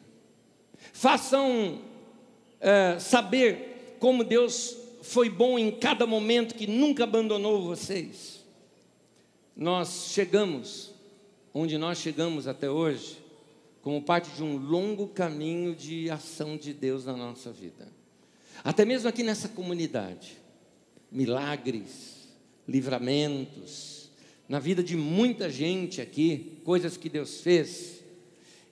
Façam 0.92 1.82
é, 2.60 2.98
saber 2.98 3.96
como 4.00 4.24
Deus 4.24 4.76
foi 5.06 5.30
bom 5.30 5.58
em 5.58 5.70
cada 5.70 6.06
momento, 6.06 6.54
que 6.54 6.66
nunca 6.66 7.04
abandonou 7.04 7.62
vocês. 7.62 8.44
Nós 9.56 10.10
chegamos 10.12 10.94
onde 11.58 11.78
nós 11.78 11.96
chegamos 11.96 12.46
até 12.46 12.70
hoje, 12.70 13.16
como 13.80 14.02
parte 14.02 14.30
de 14.36 14.42
um 14.42 14.58
longo 14.58 15.08
caminho 15.08 15.74
de 15.74 16.10
ação 16.10 16.54
de 16.54 16.74
Deus 16.74 17.06
na 17.06 17.16
nossa 17.16 17.50
vida. 17.50 17.88
Até 18.62 18.84
mesmo 18.84 19.08
aqui 19.08 19.22
nessa 19.22 19.48
comunidade, 19.48 20.36
milagres, 21.10 22.28
livramentos, 22.68 24.10
na 24.46 24.58
vida 24.58 24.82
de 24.82 24.96
muita 24.96 25.48
gente 25.48 26.02
aqui, 26.02 26.60
coisas 26.62 26.98
que 26.98 27.08
Deus 27.08 27.40
fez. 27.40 27.95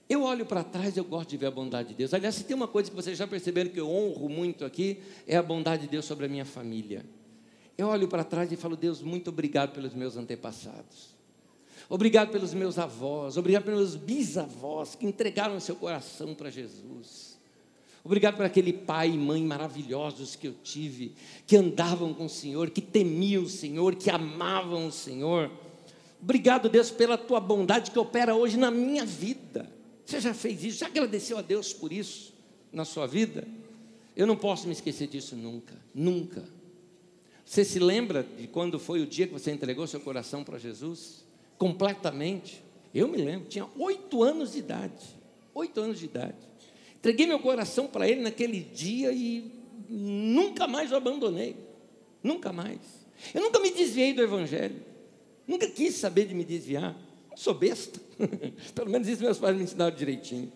Eu 0.09 0.23
olho 0.23 0.45
para 0.45 0.63
trás 0.63 0.97
eu 0.97 1.05
gosto 1.05 1.31
de 1.31 1.37
ver 1.37 1.47
a 1.47 1.51
bondade 1.51 1.91
de 1.91 1.95
Deus. 1.95 2.13
Aliás, 2.13 2.35
se 2.35 2.45
tem 2.45 2.55
uma 2.55 2.69
coisa 2.69 2.91
que 2.91 2.97
vocês 2.97 3.17
já 3.17 3.27
perceberam 3.27 3.71
que 3.71 3.81
eu 3.81 3.89
honro 3.89 4.29
muito 4.29 4.65
aqui, 4.65 4.99
é 5.27 5.37
a 5.37 5.43
bondade 5.43 5.83
de 5.83 5.89
Deus 5.89 6.05
sobre 6.05 6.27
a 6.27 6.29
minha 6.29 6.45
família. 6.45 7.05
Eu 7.77 7.89
olho 7.89 8.07
para 8.07 8.23
trás 8.23 8.53
e 8.53 8.57
falo, 8.57 8.77
Deus, 8.77 9.03
muito 9.03 9.31
obrigado 9.31 9.73
pelos 9.73 9.95
meus 9.95 10.17
antepassados. 10.17 11.15
Obrigado 11.89 12.31
pelos 12.31 12.55
meus 12.55 12.79
avós, 12.79 13.37
obrigado 13.37 13.65
pelos 13.65 13.95
meus 13.95 13.97
bisavós 13.97 14.95
que 14.95 15.07
entregaram 15.07 15.59
seu 15.61 15.77
coração 15.77 16.35
para 16.35 16.51
Jesus. 16.51 17.39
Obrigado 18.03 18.37
por 18.37 18.45
aquele 18.45 18.73
pai 18.73 19.11
e 19.11 19.19
mãe 19.19 19.43
maravilhosos 19.43 20.37
que 20.37 20.47
eu 20.47 20.55
tive, 20.63 21.15
que 21.47 21.57
andavam 21.57 22.13
com 22.13 22.27
o 22.27 22.29
Senhor, 22.29 22.71
que 22.71 22.83
temiam 22.83 23.45
o 23.45 23.49
Senhor, 23.49 23.95
que 23.95 24.11
amavam 24.11 24.87
o 24.87 24.93
Senhor. 24.93 25.51
Obrigado, 26.23 26.69
Deus, 26.69 26.91
pela 26.91 27.17
tua 27.17 27.41
bondade 27.41 27.91
que 27.91 27.99
opera 27.99 28.35
hoje 28.35 28.59
na 28.59 28.71
minha 28.71 29.05
vida. 29.05 29.69
Você 30.05 30.21
já 30.21 30.35
fez 30.35 30.63
isso? 30.65 30.79
Já 30.79 30.87
agradeceu 30.87 31.39
a 31.39 31.43
Deus 31.43 31.73
por 31.73 31.93
isso 31.93 32.35
na 32.73 32.85
sua 32.85 33.07
vida? 33.07 33.47
Eu 34.17 34.27
não 34.27 34.37
posso 34.37 34.67
me 34.67 34.73
esquecer 34.73 35.09
disso 35.09 35.35
nunca, 35.35 35.75
nunca. 35.95 36.45
Você 37.45 37.65
se 37.65 37.79
lembra 37.79 38.23
de 38.23 38.47
quando 38.47 38.79
foi 38.79 39.01
o 39.01 39.07
dia 39.07 39.27
que 39.27 39.33
você 39.33 39.51
entregou 39.51 39.87
seu 39.87 40.01
coração 40.01 40.45
para 40.45 40.59
Jesus? 40.59 41.25
Completamente. 41.59 42.63
Eu 42.95 43.09
me 43.09 43.19
lembro, 43.19 43.49
tinha 43.49 43.69
oito 43.79 44.23
anos 44.23 44.53
de 44.53 44.59
idade. 44.61 45.05
Oito 45.53 45.81
anos 45.81 45.99
de 45.99 46.07
idade. 46.07 46.37
Entreguei 46.97 47.27
meu 47.27 47.39
coração 47.39 47.87
para 47.87 48.09
Ele 48.09 48.23
naquele 48.23 48.61
dia 48.61 49.13
e 49.13 49.53
nunca 49.89 50.67
mais 50.67 50.91
o 50.91 50.97
abandonei. 50.97 51.57
Nunca 52.23 52.53
mais. 52.53 52.81
Eu 53.35 53.43
nunca 53.43 53.61
me 53.61 53.71
desviei 53.71 54.15
do 54.15 54.23
Evangelho. 54.23 54.81
Nunca 55.47 55.69
quis 55.69 55.95
saber 55.97 56.27
de 56.27 56.35
me 56.35 56.45
desviar. 56.45 56.97
Não 57.35 57.39
sou 57.39 57.53
besta. 57.53 58.01
Pelo 58.75 58.91
menos 58.91 59.09
isso 59.09 59.23
meus 59.23 59.39
pais 59.39 59.57
me 59.57 59.65
ensinaram 59.65 59.95
direitinho. 59.95 60.53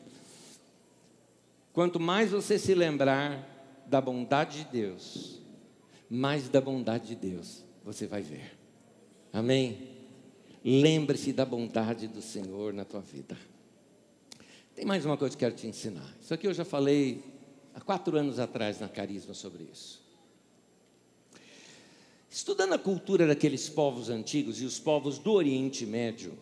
Quanto 1.73 1.99
mais 1.99 2.31
você 2.31 2.57
se 2.57 2.73
lembrar 2.73 3.85
da 3.85 4.01
bondade 4.01 4.65
de 4.65 4.71
Deus, 4.71 5.41
mais 6.09 6.49
da 6.49 6.61
bondade 6.61 7.09
de 7.09 7.17
Deus 7.17 7.65
você 7.85 8.07
vai 8.07 8.23
ver. 8.23 8.57
Amém? 9.33 9.89
Lembre-se 10.65 11.33
da 11.33 11.45
bondade 11.45 12.07
do 12.07 12.23
Senhor 12.23 12.73
na 12.73 12.85
tua 12.85 13.01
vida. 13.01 13.37
Tem 14.75 14.85
mais 14.85 15.05
uma 15.05 15.17
coisa 15.17 15.37
que 15.37 15.45
eu 15.45 15.49
quero 15.49 15.61
te 15.61 15.67
ensinar. 15.67 16.15
Isso 16.23 16.33
aqui 16.33 16.47
eu 16.47 16.55
já 16.55 16.65
falei 16.65 17.25
há 17.75 17.81
quatro 17.81 18.17
anos 18.17 18.39
atrás 18.39 18.79
na 18.79 18.89
Carisma 18.89 19.35
sobre 19.35 19.65
isso. 19.65 20.01
Estudando 22.31 22.75
a 22.75 22.79
cultura 22.79 23.27
daqueles 23.27 23.69
povos 23.69 24.09
antigos 24.11 24.61
e 24.63 24.65
os 24.65 24.79
povos 24.79 25.19
do 25.19 25.33
Oriente 25.33 25.85
Médio, 25.85 26.39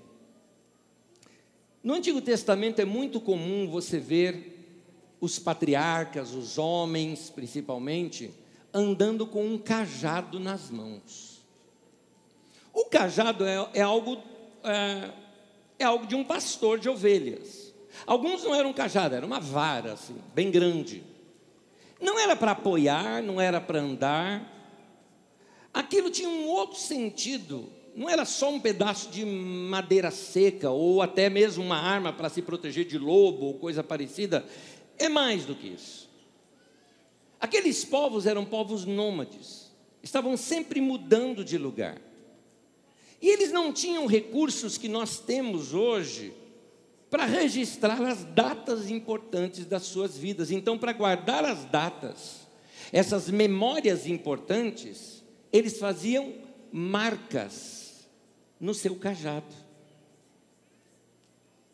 no 1.86 1.94
Antigo 1.94 2.20
Testamento 2.20 2.80
é 2.80 2.84
muito 2.84 3.20
comum 3.20 3.70
você 3.70 4.00
ver 4.00 5.14
os 5.20 5.38
patriarcas, 5.38 6.34
os 6.34 6.58
homens 6.58 7.30
principalmente, 7.30 8.28
andando 8.74 9.24
com 9.24 9.46
um 9.46 9.56
cajado 9.56 10.40
nas 10.40 10.68
mãos. 10.68 11.46
O 12.74 12.86
cajado 12.86 13.44
é, 13.46 13.68
é 13.74 13.82
algo 13.82 14.20
é, 14.64 15.12
é, 15.78 15.84
algo 15.84 16.08
de 16.08 16.16
um 16.16 16.24
pastor 16.24 16.80
de 16.80 16.88
ovelhas. 16.88 17.72
Alguns 18.04 18.42
não 18.42 18.52
eram 18.52 18.72
cajado, 18.72 19.14
era 19.14 19.24
uma 19.24 19.38
vara 19.38 19.92
assim, 19.92 20.16
bem 20.34 20.50
grande. 20.50 21.04
Não 22.00 22.18
era 22.18 22.34
para 22.34 22.50
apoiar, 22.50 23.22
não 23.22 23.40
era 23.40 23.60
para 23.60 23.78
andar. 23.78 24.74
Aquilo 25.72 26.10
tinha 26.10 26.28
um 26.28 26.48
outro 26.48 26.80
sentido 26.80 27.75
não 27.96 28.10
era 28.10 28.26
só 28.26 28.50
um 28.50 28.60
pedaço 28.60 29.08
de 29.08 29.24
madeira 29.24 30.10
seca 30.10 30.70
ou 30.70 31.00
até 31.00 31.30
mesmo 31.30 31.64
uma 31.64 31.78
arma 31.78 32.12
para 32.12 32.28
se 32.28 32.42
proteger 32.42 32.84
de 32.84 32.98
lobo 32.98 33.46
ou 33.46 33.54
coisa 33.54 33.82
parecida. 33.82 34.44
É 34.98 35.08
mais 35.08 35.46
do 35.46 35.54
que 35.54 35.68
isso. 35.68 36.06
Aqueles 37.40 37.86
povos 37.86 38.26
eram 38.26 38.44
povos 38.44 38.84
nômades, 38.84 39.72
estavam 40.02 40.36
sempre 40.36 40.78
mudando 40.78 41.42
de 41.42 41.56
lugar. 41.56 41.98
E 43.20 43.30
eles 43.30 43.50
não 43.50 43.72
tinham 43.72 44.04
recursos 44.04 44.76
que 44.76 44.88
nós 44.88 45.18
temos 45.18 45.72
hoje 45.72 46.34
para 47.08 47.24
registrar 47.24 48.02
as 48.02 48.24
datas 48.24 48.90
importantes 48.90 49.64
das 49.64 49.84
suas 49.84 50.18
vidas. 50.18 50.50
Então, 50.50 50.76
para 50.76 50.92
guardar 50.92 51.46
as 51.46 51.64
datas, 51.64 52.46
essas 52.92 53.30
memórias 53.30 54.06
importantes, 54.06 55.24
eles 55.50 55.78
faziam 55.78 56.34
marcas 56.70 57.85
no 58.60 58.74
seu 58.74 58.96
cajado. 58.96 59.54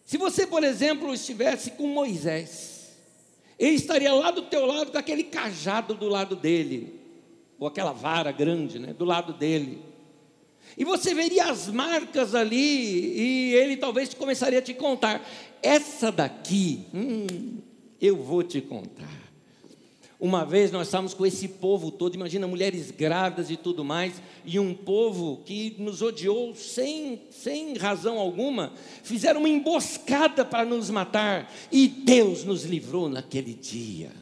Se 0.05 0.19
você, 0.19 0.47
por 0.47 0.63
exemplo, 0.63 1.15
estivesse 1.15 1.71
com 1.71 1.87
Moisés, 1.87 2.93
ele 3.59 3.77
estaria 3.77 4.13
lá 4.13 4.31
do 4.31 4.43
teu 4.43 4.67
lado 4.67 4.91
com 4.91 4.99
aquele 4.99 5.25
cajado 5.25 5.95
do 5.95 6.09
lado 6.09 6.37
dele, 6.37 7.01
ou 7.59 7.67
aquela 7.67 7.93
vara 7.93 8.33
grande, 8.33 8.79
né, 8.79 8.93
do 8.93 9.05
lado 9.05 9.33
dele. 9.33 9.81
E 10.77 10.85
você 10.85 11.15
veria 11.15 11.51
as 11.51 11.69
marcas 11.69 12.35
ali, 12.35 12.57
e 12.57 13.55
ele 13.55 13.77
talvez 13.77 14.13
começaria 14.15 14.59
a 14.59 14.63
te 14.63 14.75
contar. 14.75 15.27
Essa 15.63 16.11
daqui, 16.11 16.85
hum, 16.93 17.59
eu 18.01 18.17
vou 18.17 18.43
te 18.43 18.61
contar. 18.61 19.32
Uma 20.23 20.45
vez 20.45 20.71
nós 20.71 20.87
estávamos 20.87 21.15
com 21.15 21.27
esse 21.27 21.49
povo 21.49 21.91
todo, 21.91 22.15
imagina 22.15 22.47
mulheres 22.47 22.93
grávidas 22.93 23.51
e 23.51 23.57
tudo 23.57 23.85
mais, 23.85 24.23
e 24.45 24.57
um 24.57 24.73
povo 24.73 25.43
que 25.45 25.75
nos 25.81 26.01
odiou 26.01 26.55
sem, 26.55 27.23
sem 27.29 27.75
razão 27.75 28.21
alguma, 28.21 28.73
fizeram 29.03 29.41
uma 29.41 29.49
emboscada 29.49 30.45
para 30.45 30.65
nos 30.65 30.89
matar, 30.91 31.53
e 31.73 31.89
Deus 31.89 32.45
nos 32.45 32.63
livrou 32.63 33.09
naquele 33.09 33.53
dia. 33.53 34.13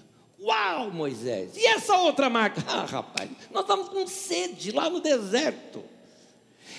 Uau, 0.40 0.90
Moisés! 0.90 1.54
E 1.54 1.66
essa 1.66 1.94
outra 1.98 2.30
marca? 2.30 2.64
Ah, 2.66 2.86
rapaz, 2.86 3.28
nós 3.50 3.64
estávamos 3.64 3.90
com 3.90 4.06
sede 4.06 4.72
lá 4.72 4.88
no 4.88 5.00
deserto. 5.00 5.84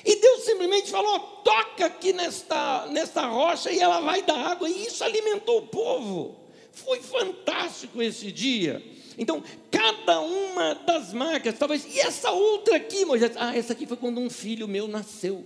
E 0.04 0.16
Deus 0.20 0.46
simplesmente 0.46 0.90
falou: 0.90 1.20
toca 1.44 1.86
aqui 1.86 2.12
nesta, 2.12 2.88
nesta 2.88 3.28
rocha 3.28 3.72
e 3.72 3.80
ela 3.80 4.00
vai 4.00 4.24
dar 4.24 4.48
água. 4.48 4.68
E 4.68 4.88
isso 4.88 5.04
alimentou 5.04 5.60
o 5.60 5.68
povo. 5.68 6.38
Foi 6.72 7.00
fantástico 7.02 8.02
esse 8.02 8.32
dia. 8.32 8.84
Então, 9.22 9.44
cada 9.70 10.20
uma 10.20 10.74
das 10.74 11.14
marcas, 11.14 11.56
talvez, 11.56 11.86
e 11.86 12.00
essa 12.00 12.32
outra 12.32 12.78
aqui, 12.78 13.06
Moisés? 13.06 13.34
Ah, 13.36 13.56
essa 13.56 13.74
aqui 13.74 13.86
foi 13.86 13.96
quando 13.96 14.20
um 14.20 14.32
filho 14.32 14.68
meu 14.68 14.88
nasceu. 14.88 15.46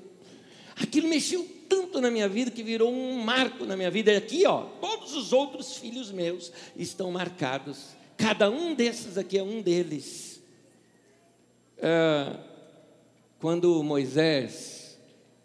Aquilo 0.78 1.10
mexeu 1.10 1.46
tanto 1.68 2.00
na 2.00 2.10
minha 2.10 2.30
vida 2.30 2.50
que 2.50 2.64
virou 2.64 2.90
um 2.90 3.22
marco 3.22 3.66
na 3.66 3.76
minha 3.76 3.92
vida. 3.92 4.14
E 4.14 4.16
aqui, 4.16 4.48
ó, 4.48 4.62
todos 4.80 5.14
os 5.14 5.34
outros 5.34 5.76
filhos 5.76 6.10
meus 6.10 6.54
estão 6.78 7.12
marcados. 7.12 7.88
Cada 8.16 8.50
um 8.50 8.74
desses 8.74 9.18
aqui 9.18 9.38
é 9.38 9.44
um 9.44 9.62
deles. 9.62 10.42
É, 11.78 12.34
quando 13.42 13.84
Moisés 13.84 14.98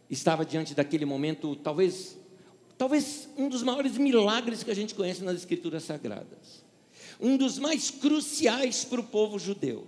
estava 0.09 0.47
diante 0.47 0.73
daquele 0.73 1.05
momento, 1.05 1.57
talvez, 1.57 2.17
talvez 2.79 3.29
um 3.37 3.49
dos 3.49 3.65
maiores 3.65 3.99
milagres 3.99 4.63
que 4.63 4.71
a 4.71 4.75
gente 4.75 4.95
conhece 4.95 5.25
nas 5.25 5.35
Escrituras 5.35 5.83
Sagradas 5.83 6.70
um 7.21 7.37
dos 7.37 7.59
mais 7.59 7.91
cruciais 7.91 8.85
para 8.85 9.01
o 9.01 9.05
povo 9.05 9.39
judeu, 9.39 9.87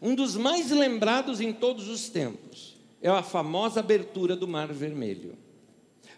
um 0.00 0.14
dos 0.14 0.36
mais 0.36 0.70
lembrados 0.70 1.40
em 1.40 1.52
todos 1.52 1.88
os 1.88 2.08
tempos, 2.08 2.76
é 3.00 3.08
a 3.08 3.22
famosa 3.22 3.80
abertura 3.80 4.34
do 4.34 4.48
Mar 4.48 4.72
Vermelho. 4.72 5.36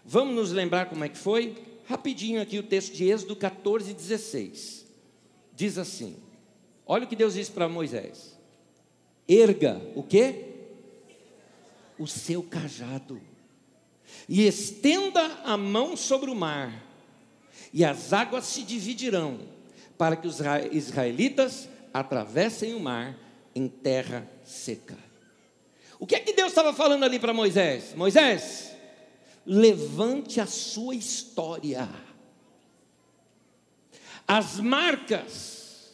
Vamos 0.03 0.35
nos 0.35 0.51
lembrar 0.51 0.89
como 0.89 1.03
é 1.03 1.09
que 1.09 1.17
foi? 1.17 1.55
Rapidinho 1.85 2.41
aqui 2.41 2.57
o 2.57 2.63
texto 2.63 2.93
de 2.93 3.05
Êxodo 3.05 3.35
14, 3.35 3.93
16. 3.93 4.85
Diz 5.55 5.77
assim: 5.77 6.15
olha 6.85 7.05
o 7.05 7.07
que 7.07 7.15
Deus 7.15 7.33
disse 7.35 7.51
para 7.51 7.69
Moisés: 7.69 8.37
erga 9.27 9.81
o 9.95 10.03
quê? 10.03 10.53
O 11.97 12.05
seu 12.07 12.43
cajado, 12.43 13.21
e 14.27 14.45
estenda 14.45 15.23
a 15.45 15.55
mão 15.55 15.95
sobre 15.95 16.29
o 16.29 16.35
mar, 16.35 16.83
e 17.73 17.85
as 17.85 18.11
águas 18.11 18.45
se 18.45 18.63
dividirão, 18.63 19.39
para 19.97 20.15
que 20.15 20.27
os 20.27 20.39
israelitas 20.71 21.69
atravessem 21.93 22.73
o 22.73 22.79
mar 22.79 23.17
em 23.53 23.67
terra 23.67 24.29
seca. 24.43 24.97
O 25.99 26.05
que 26.05 26.15
é 26.15 26.19
que 26.19 26.33
Deus 26.33 26.49
estava 26.49 26.73
falando 26.73 27.03
ali 27.03 27.19
para 27.19 27.33
Moisés? 27.33 27.93
Moisés, 27.95 28.75
levante 29.45 30.41
a 30.41 30.45
sua 30.45 30.95
história. 30.95 31.87
As 34.27 34.59
marcas 34.59 35.93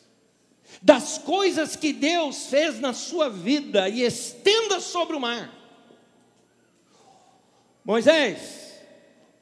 das 0.82 1.20
coisas 1.20 1.76
que 1.76 1.94
Deus 1.94 2.48
fez 2.48 2.80
na 2.80 2.94
sua 2.94 3.30
vida 3.30 3.88
e 3.88 4.02
estenda 4.02 4.80
sobre 4.80 5.16
o 5.16 5.20
mar. 5.20 5.54
Moisés, 7.84 8.71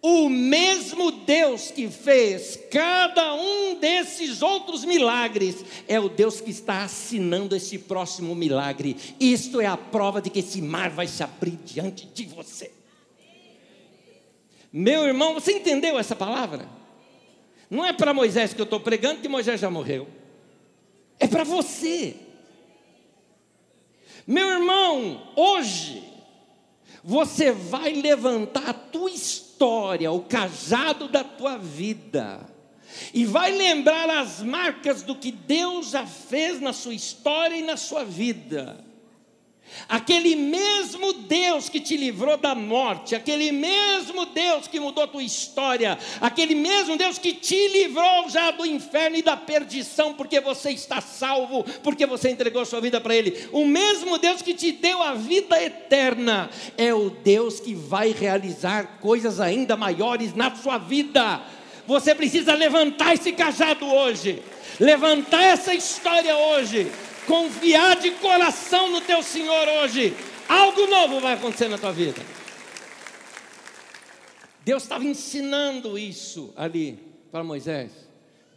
o 0.02 0.30
mesmo 0.30 1.12
Deus 1.12 1.72
que 1.72 1.90
fez 1.90 2.58
cada 2.72 3.34
um 3.34 3.80
desses 3.80 4.42
outros 4.42 4.86
milagres 4.86 5.58
é 5.88 6.00
o 6.00 6.08
Deus 6.08 6.40
que 6.40 6.52
está 6.52 6.84
assinando 6.84 7.56
esse 7.56 7.78
próximo 7.78 8.34
milagre. 8.34 8.96
Isto 9.20 9.60
é 9.60 9.66
a 9.66 9.76
prova 9.76 10.22
de 10.22 10.30
que 10.30 10.40
esse 10.40 10.62
mar 10.62 10.90
vai 10.90 11.08
se 11.08 11.22
abrir 11.22 11.58
diante 11.66 12.06
de 12.06 12.26
você. 12.26 12.72
Meu 14.72 15.06
irmão, 15.06 15.34
você 15.34 15.54
entendeu 15.54 15.98
essa 15.98 16.16
palavra? 16.16 16.70
Não 17.70 17.86
é 17.86 17.92
para 17.92 18.14
Moisés 18.14 18.54
que 18.54 18.62
eu 18.62 18.66
estou 18.66 18.80
pregando, 18.80 19.22
que 19.22 19.28
Moisés 19.28 19.60
já 19.60 19.70
morreu. 19.70 20.08
É 21.20 21.28
para 21.28 21.44
você. 21.44 22.16
Meu 24.26 24.48
irmão, 24.48 25.34
hoje, 25.36 26.04
você 27.04 27.52
vai 27.52 27.94
levantar 27.94 28.70
a 28.70 28.74
tua 28.74 29.10
história, 29.10 29.49
o 29.66 30.22
cajado 30.22 31.08
da 31.08 31.24
tua 31.24 31.58
vida, 31.58 32.40
e 33.14 33.26
vai 33.26 33.52
lembrar 33.52 34.10
as 34.10 34.42
marcas 34.42 35.04
do 35.04 35.16
que 35.16 35.32
Deus 35.32 35.92
já 35.92 36.06
fez 36.06 36.60
na 36.60 36.74
sua 36.74 36.94
história 36.94 37.56
e 37.56 37.62
na 37.62 37.78
sua 37.78 38.04
vida. 38.04 38.89
Aquele 39.88 40.36
mesmo 40.36 41.14
Deus 41.14 41.70
que 41.70 41.80
te 41.80 41.98
livrou 41.98 42.38
da 42.38 42.54
morte, 42.54 43.16
aquele 43.16 43.52
mesmo 43.52 44.26
Deus 44.28 44.68
que 44.68 44.80
mudou 44.80 45.08
tua 45.08 45.24
história, 45.24 45.98
aquele 46.22 46.54
mesmo 46.56 46.96
Deus 46.96 47.18
que 47.18 47.34
te 47.34 47.68
livrou 47.70 48.30
já 48.30 48.52
do 48.52 48.66
inferno 48.66 49.18
e 49.18 49.22
da 49.22 49.36
perdição, 49.36 50.14
porque 50.14 50.40
você 50.40 50.72
está 50.72 51.02
salvo, 51.02 51.64
porque 51.84 52.06
você 52.06 52.30
entregou 52.30 52.66
sua 52.66 52.82
vida 52.82 53.02
para 53.02 53.16
Ele. 53.16 53.48
O 53.52 53.66
mesmo 53.66 54.18
Deus 54.18 54.42
que 54.42 54.54
te 54.54 54.72
deu 54.72 55.02
a 55.02 55.14
vida 55.14 55.62
eterna, 55.62 56.50
é 56.78 56.94
o 56.94 57.10
Deus 57.10 57.60
que 57.60 57.74
vai 57.74 58.12
realizar 58.12 59.00
coisas 59.00 59.40
ainda 59.40 59.76
maiores 59.76 60.36
na 60.36 60.56
sua 60.56 60.78
vida. 60.78 61.42
Você 61.88 62.14
precisa 62.14 62.54
levantar 62.54 63.16
esse 63.16 63.32
cajado 63.32 63.86
hoje, 63.86 64.42
levantar 64.80 65.42
essa 65.42 65.74
história 65.74 66.36
hoje 66.36 66.92
confiar 67.30 68.00
de 68.00 68.10
coração 68.16 68.90
no 68.90 69.02
teu 69.02 69.22
Senhor 69.22 69.68
hoje, 69.68 70.16
algo 70.48 70.88
novo 70.88 71.20
vai 71.20 71.34
acontecer 71.34 71.68
na 71.68 71.78
tua 71.78 71.92
vida. 71.92 72.20
Deus 74.66 74.82
estava 74.82 75.04
ensinando 75.04 75.96
isso 75.96 76.52
ali 76.58 76.98
para 77.32 77.44
Moisés. 77.44 77.92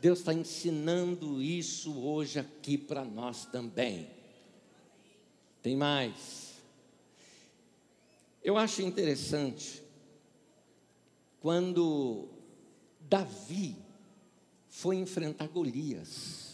Deus 0.01 0.21
está 0.21 0.33
ensinando 0.33 1.43
isso 1.43 1.93
hoje 2.01 2.39
aqui 2.39 2.79
para 2.79 3.05
nós 3.05 3.45
também. 3.45 4.09
Tem 5.63 5.77
mais. 5.77 6.55
Eu 8.43 8.57
acho 8.57 8.81
interessante 8.81 9.83
quando 11.41 12.27
Davi 13.01 13.77
foi 14.67 14.97
enfrentar 14.97 15.47
Golias. 15.49 16.52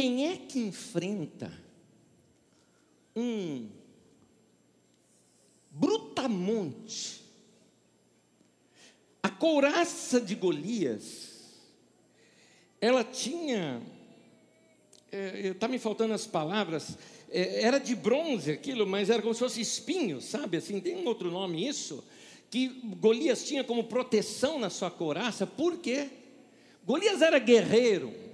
Quem 0.00 0.28
é 0.28 0.36
que 0.36 0.60
enfrenta 0.60 1.52
um 3.16 3.68
brutamonte? 5.72 7.24
A 9.20 9.28
couraça 9.28 10.20
de 10.20 10.36
Golias, 10.36 11.30
ela 12.80 13.02
tinha, 13.02 13.82
está 15.10 15.66
é, 15.66 15.68
me 15.68 15.80
faltando 15.80 16.14
as 16.14 16.28
palavras, 16.28 16.96
é, 17.28 17.64
era 17.64 17.80
de 17.80 17.96
bronze 17.96 18.52
aquilo, 18.52 18.86
mas 18.86 19.10
era 19.10 19.20
como 19.20 19.34
se 19.34 19.40
fosse 19.40 19.60
espinho, 19.60 20.20
sabe? 20.20 20.58
Assim, 20.58 20.78
tem 20.78 20.94
um 20.94 21.06
outro 21.06 21.28
nome 21.28 21.66
isso, 21.66 22.04
que 22.48 22.68
Golias 23.00 23.44
tinha 23.44 23.64
como 23.64 23.82
proteção 23.82 24.60
na 24.60 24.70
sua 24.70 24.92
couraça, 24.92 25.44
por 25.44 25.78
quê? 25.78 26.08
Golias 26.86 27.20
era 27.20 27.40
guerreiro, 27.40 28.27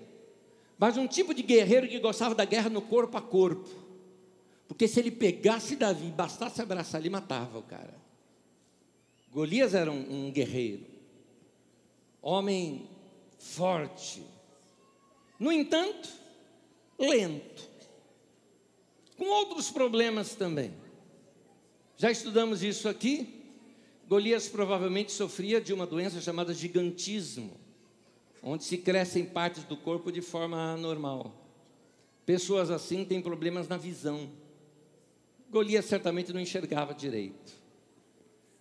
mas 0.78 0.96
um 0.96 1.06
tipo 1.06 1.32
de 1.32 1.42
guerreiro 1.42 1.88
que 1.88 1.98
gostava 1.98 2.34
da 2.34 2.44
guerra 2.44 2.68
no 2.68 2.82
corpo 2.82 3.16
a 3.16 3.22
corpo. 3.22 3.68
Porque 4.66 4.88
se 4.88 4.98
ele 4.98 5.10
pegasse 5.10 5.76
Davi, 5.76 6.10
bastasse 6.10 6.60
abraçar, 6.60 7.00
ele 7.00 7.10
matava 7.10 7.58
o 7.58 7.62
cara. 7.62 7.94
Golias 9.30 9.74
era 9.74 9.90
um, 9.90 10.26
um 10.26 10.30
guerreiro, 10.30 10.86
homem 12.22 12.88
forte, 13.38 14.22
no 15.38 15.52
entanto, 15.52 16.08
lento, 16.98 17.68
com 19.16 19.26
outros 19.26 19.70
problemas 19.70 20.34
também. 20.34 20.72
Já 21.96 22.10
estudamos 22.10 22.62
isso 22.62 22.88
aqui. 22.88 23.42
Golias 24.08 24.48
provavelmente 24.48 25.12
sofria 25.12 25.60
de 25.60 25.72
uma 25.72 25.86
doença 25.86 26.20
chamada 26.20 26.52
gigantismo 26.52 27.63
onde 28.44 28.62
se 28.62 28.76
crescem 28.76 29.24
partes 29.24 29.64
do 29.64 29.74
corpo 29.74 30.12
de 30.12 30.20
forma 30.20 30.74
anormal. 30.74 31.34
Pessoas 32.26 32.70
assim 32.70 33.04
têm 33.04 33.22
problemas 33.22 33.66
na 33.66 33.78
visão. 33.78 34.30
Golias 35.50 35.86
certamente 35.86 36.32
não 36.32 36.40
enxergava 36.40 36.92
direito. 36.92 37.54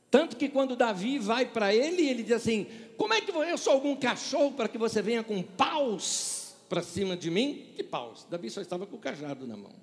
Tanto 0.09 0.37
que 0.37 0.47
quando 0.47 0.75
Davi 0.75 1.19
vai 1.19 1.45
para 1.45 1.75
ele, 1.75 2.07
ele 2.07 2.23
diz 2.23 2.33
assim: 2.33 2.67
Como 2.95 3.13
é 3.13 3.19
que 3.19 3.31
eu 3.31 3.57
sou 3.57 3.73
algum 3.73 3.95
cachorro 3.95 4.53
para 4.53 4.69
que 4.69 4.77
você 4.77 5.01
venha 5.01 5.23
com 5.23 5.41
paus 5.43 6.55
para 6.69 6.81
cima 6.81 7.17
de 7.17 7.29
mim? 7.29 7.73
Que 7.75 7.83
paus? 7.83 8.25
Davi 8.29 8.49
só 8.49 8.61
estava 8.61 8.85
com 8.85 8.95
o 8.95 8.99
cajado 8.99 9.45
na 9.45 9.57
mão. 9.57 9.73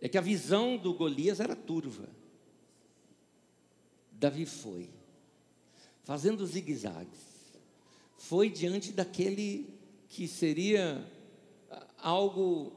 É 0.00 0.08
que 0.08 0.18
a 0.18 0.20
visão 0.20 0.76
do 0.76 0.94
Golias 0.94 1.40
era 1.40 1.56
turva. 1.56 2.08
Davi 4.12 4.46
foi, 4.46 4.90
fazendo 6.04 6.46
zigue-zagues 6.46 7.25
foi 8.16 8.48
diante 8.48 8.92
daquele 8.92 9.68
que 10.08 10.26
seria 10.26 11.04
algo 11.98 12.72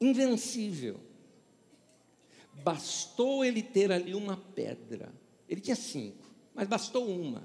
invencível. 0.00 1.00
Bastou 2.62 3.44
ele 3.44 3.62
ter 3.62 3.92
ali 3.92 4.14
uma 4.14 4.36
pedra. 4.36 5.12
Ele 5.48 5.60
tinha 5.60 5.76
cinco, 5.76 6.24
mas 6.54 6.68
bastou 6.68 7.08
uma 7.08 7.42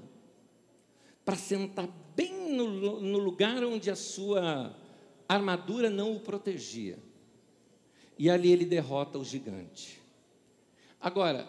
para 1.24 1.36
sentar 1.36 1.88
bem 2.14 2.52
no, 2.52 3.00
no 3.00 3.18
lugar 3.18 3.64
onde 3.64 3.90
a 3.90 3.96
sua 3.96 4.76
armadura 5.26 5.88
não 5.88 6.14
o 6.14 6.20
protegia. 6.20 6.98
E 8.18 8.28
ali 8.28 8.52
ele 8.52 8.64
derrota 8.64 9.18
o 9.18 9.24
gigante. 9.24 10.00
Agora, 11.00 11.48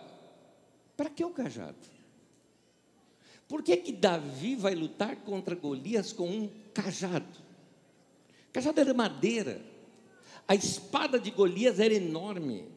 para 0.96 1.10
que 1.10 1.24
o 1.24 1.30
cajado? 1.30 1.95
Por 3.48 3.62
que, 3.62 3.78
que 3.78 3.92
Davi 3.92 4.56
vai 4.56 4.74
lutar 4.74 5.18
contra 5.18 5.56
Golias 5.56 6.12
com 6.12 6.28
um 6.28 6.50
cajado? 6.74 7.40
Cajado 8.52 8.80
era 8.80 8.94
madeira. 8.94 9.62
A 10.48 10.56
espada 10.56 11.20
de 11.20 11.32
Golias 11.32 11.80
era 11.80 11.94
enorme. 11.94 12.68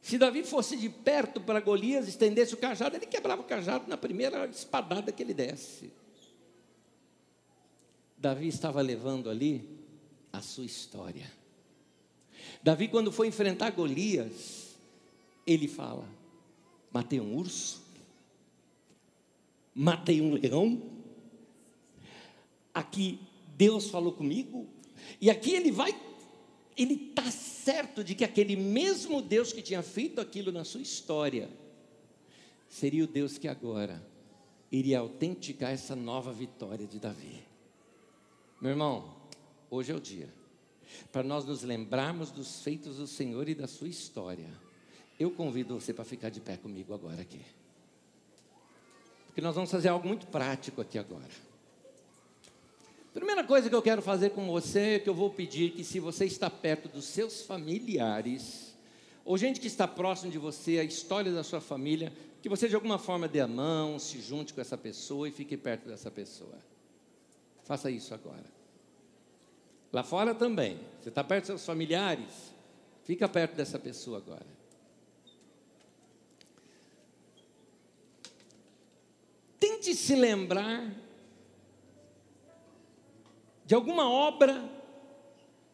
Se 0.00 0.18
Davi 0.18 0.42
fosse 0.42 0.76
de 0.76 0.88
perto 0.88 1.40
para 1.40 1.60
Golias, 1.60 2.08
estendesse 2.08 2.54
o 2.54 2.56
cajado, 2.56 2.96
ele 2.96 3.06
quebrava 3.06 3.42
o 3.42 3.44
cajado 3.44 3.88
na 3.88 3.96
primeira 3.96 4.46
espadada 4.46 5.12
que 5.12 5.22
ele 5.22 5.32
desse. 5.32 5.92
Davi 8.16 8.48
estava 8.48 8.80
levando 8.80 9.28
ali 9.30 9.68
a 10.32 10.40
sua 10.40 10.64
história. 10.64 11.30
Davi, 12.62 12.88
quando 12.88 13.10
foi 13.10 13.26
enfrentar 13.28 13.70
Golias, 13.70 14.76
ele 15.46 15.66
fala: 15.66 16.08
matei 16.92 17.20
um 17.20 17.36
urso, 17.36 17.81
matei 19.74 20.20
um 20.20 20.34
leão, 20.34 20.82
aqui 22.72 23.20
Deus 23.56 23.90
falou 23.90 24.12
comigo, 24.12 24.66
e 25.20 25.30
aqui 25.30 25.52
ele 25.52 25.70
vai, 25.70 25.94
ele 26.76 26.94
está 26.94 27.30
certo 27.30 28.02
de 28.02 28.14
que 28.14 28.24
aquele 28.24 28.56
mesmo 28.56 29.22
Deus 29.22 29.52
que 29.52 29.62
tinha 29.62 29.82
feito 29.82 30.20
aquilo 30.20 30.52
na 30.52 30.64
sua 30.64 30.80
história, 30.80 31.48
seria 32.68 33.04
o 33.04 33.06
Deus 33.06 33.38
que 33.38 33.48
agora 33.48 34.04
iria 34.70 34.98
autenticar 34.98 35.70
essa 35.70 35.94
nova 35.94 36.32
vitória 36.32 36.86
de 36.86 36.98
Davi. 36.98 37.42
Meu 38.60 38.70
irmão, 38.70 39.14
hoje 39.70 39.92
é 39.92 39.94
o 39.94 40.00
dia 40.00 40.42
para 41.10 41.22
nós 41.22 41.44
nos 41.44 41.62
lembrarmos 41.62 42.30
dos 42.30 42.60
feitos 42.62 42.96
do 42.96 43.06
Senhor 43.06 43.48
e 43.48 43.54
da 43.54 43.66
sua 43.66 43.88
história. 43.88 44.48
Eu 45.18 45.30
convido 45.30 45.78
você 45.78 45.92
para 45.92 46.04
ficar 46.04 46.30
de 46.30 46.40
pé 46.40 46.56
comigo 46.56 46.92
agora 46.92 47.20
aqui. 47.20 47.40
Porque 49.32 49.40
nós 49.40 49.54
vamos 49.54 49.70
fazer 49.70 49.88
algo 49.88 50.06
muito 50.06 50.26
prático 50.26 50.82
aqui 50.82 50.98
agora. 50.98 51.24
Primeira 53.14 53.42
coisa 53.42 53.70
que 53.70 53.74
eu 53.74 53.80
quero 53.80 54.02
fazer 54.02 54.30
com 54.30 54.46
você 54.46 54.96
é 54.96 54.98
que 54.98 55.08
eu 55.08 55.14
vou 55.14 55.30
pedir 55.30 55.70
que 55.70 55.82
se 55.82 55.98
você 55.98 56.26
está 56.26 56.50
perto 56.50 56.86
dos 56.86 57.06
seus 57.06 57.40
familiares, 57.40 58.76
ou 59.24 59.38
gente 59.38 59.58
que 59.58 59.66
está 59.66 59.88
próximo 59.88 60.30
de 60.30 60.36
você, 60.36 60.78
a 60.78 60.84
história 60.84 61.32
da 61.32 61.42
sua 61.42 61.62
família, 61.62 62.12
que 62.42 62.48
você 62.48 62.68
de 62.68 62.74
alguma 62.74 62.98
forma 62.98 63.26
dê 63.26 63.40
a 63.40 63.46
mão, 63.46 63.98
se 63.98 64.20
junte 64.20 64.52
com 64.52 64.60
essa 64.60 64.76
pessoa 64.76 65.26
e 65.26 65.32
fique 65.32 65.56
perto 65.56 65.88
dessa 65.88 66.10
pessoa. 66.10 66.58
Faça 67.64 67.90
isso 67.90 68.12
agora. 68.12 68.44
Lá 69.90 70.02
fora 70.02 70.34
também. 70.34 70.78
Você 71.00 71.08
está 71.08 71.24
perto 71.24 71.44
dos 71.44 71.46
seus 71.46 71.64
familiares? 71.64 72.52
Fica 73.04 73.26
perto 73.26 73.54
dessa 73.54 73.78
pessoa 73.78 74.18
agora. 74.18 74.61
Tente 79.82 79.96
se 79.96 80.14
lembrar 80.14 80.94
de 83.64 83.74
alguma 83.74 84.08
obra, 84.08 84.70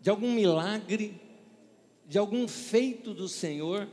de 0.01 0.09
algum 0.09 0.33
milagre, 0.33 1.21
de 2.07 2.17
algum 2.17 2.49
feito 2.49 3.13
do 3.13 3.29
Senhor 3.29 3.87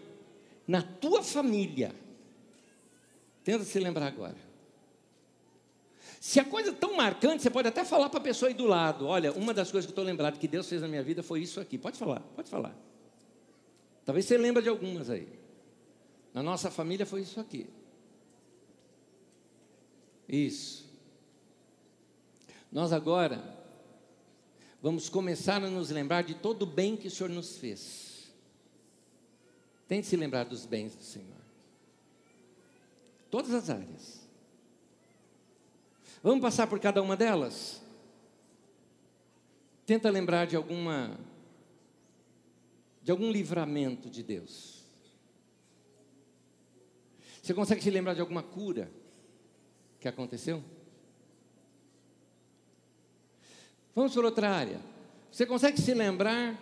na 0.66 0.82
tua 0.82 1.22
família. 1.22 1.94
Tenta 3.44 3.66
se 3.66 3.78
lembrar 3.78 4.08
agora. 4.08 4.38
Se 6.22 6.40
a 6.40 6.46
coisa 6.46 6.70
é 6.70 6.74
tão 6.74 6.96
marcante, 6.96 7.44
você 7.44 7.50
pode 7.50 7.68
até 7.68 7.84
falar 7.84 8.08
para 8.08 8.22
a 8.22 8.24
pessoa 8.24 8.48
aí 8.48 8.56
do 8.56 8.66
lado: 8.66 9.06
olha, 9.08 9.34
uma 9.34 9.54
das 9.54 9.70
coisas 9.70 9.86
que 9.86 9.90
eu 9.90 9.96
estou 9.96 10.06
lembrado 10.06 10.40
que 10.40 10.48
Deus 10.48 10.70
fez 10.70 10.82
na 10.82 10.88
minha 10.88 11.04
vida 11.04 11.24
foi 11.24 11.42
isso 11.42 11.60
aqui. 11.60 11.78
Pode 11.78 11.98
falar, 11.98 12.22
pode 12.22 12.50
falar. 12.50 12.74
Talvez 14.06 14.26
você 14.26 14.38
lembre 14.38 14.64
de 14.64 14.70
algumas 14.70 15.10
aí. 15.10 15.28
Na 16.34 16.42
nossa 16.42 16.72
família 16.72 17.06
foi 17.06 17.20
isso 17.20 17.38
aqui. 17.38 17.68
Isso. 20.28 20.86
Nós 22.72 22.92
agora 22.92 23.42
vamos 24.82 25.08
começar 25.10 25.64
a 25.64 25.70
nos 25.70 25.90
lembrar 25.90 26.24
de 26.24 26.36
todo 26.36 26.64
o 26.64 26.66
bem 26.66 26.98
que 26.98 27.08
o 27.08 27.12
Senhor 27.12 27.30
nos 27.30 27.58
fez. 27.58 28.34
Tente 29.88 30.08
se 30.08 30.18
lembrar 30.18 30.46
dos 30.46 30.66
bens 30.66 30.96
do 30.96 31.04
Senhor. 31.04 31.42
Todas 33.30 33.54
as 33.54 33.70
áreas. 33.70 34.26
Vamos 36.24 36.42
passar 36.42 36.68
por 36.68 36.80
cada 36.80 37.02
uma 37.02 37.16
delas? 37.16 37.82
Tenta 39.86 40.10
lembrar 40.10 40.48
de 40.48 40.56
alguma 40.56 41.20
de 43.04 43.12
algum 43.12 43.32
livramento 43.32 44.10
de 44.10 44.24
Deus. 44.24 44.84
Você 47.44 47.54
consegue 47.54 47.84
se 47.84 47.92
lembrar 47.92 48.16
de 48.16 48.22
alguma 48.22 48.42
cura 48.42 48.92
que 50.06 50.10
aconteceu? 50.10 50.64
Vamos 53.96 54.14
por 54.14 54.24
outra 54.24 54.52
área. 54.52 54.80
Você 55.32 55.48
consegue 55.48 55.82
se 55.82 55.96
lembrar 55.96 56.62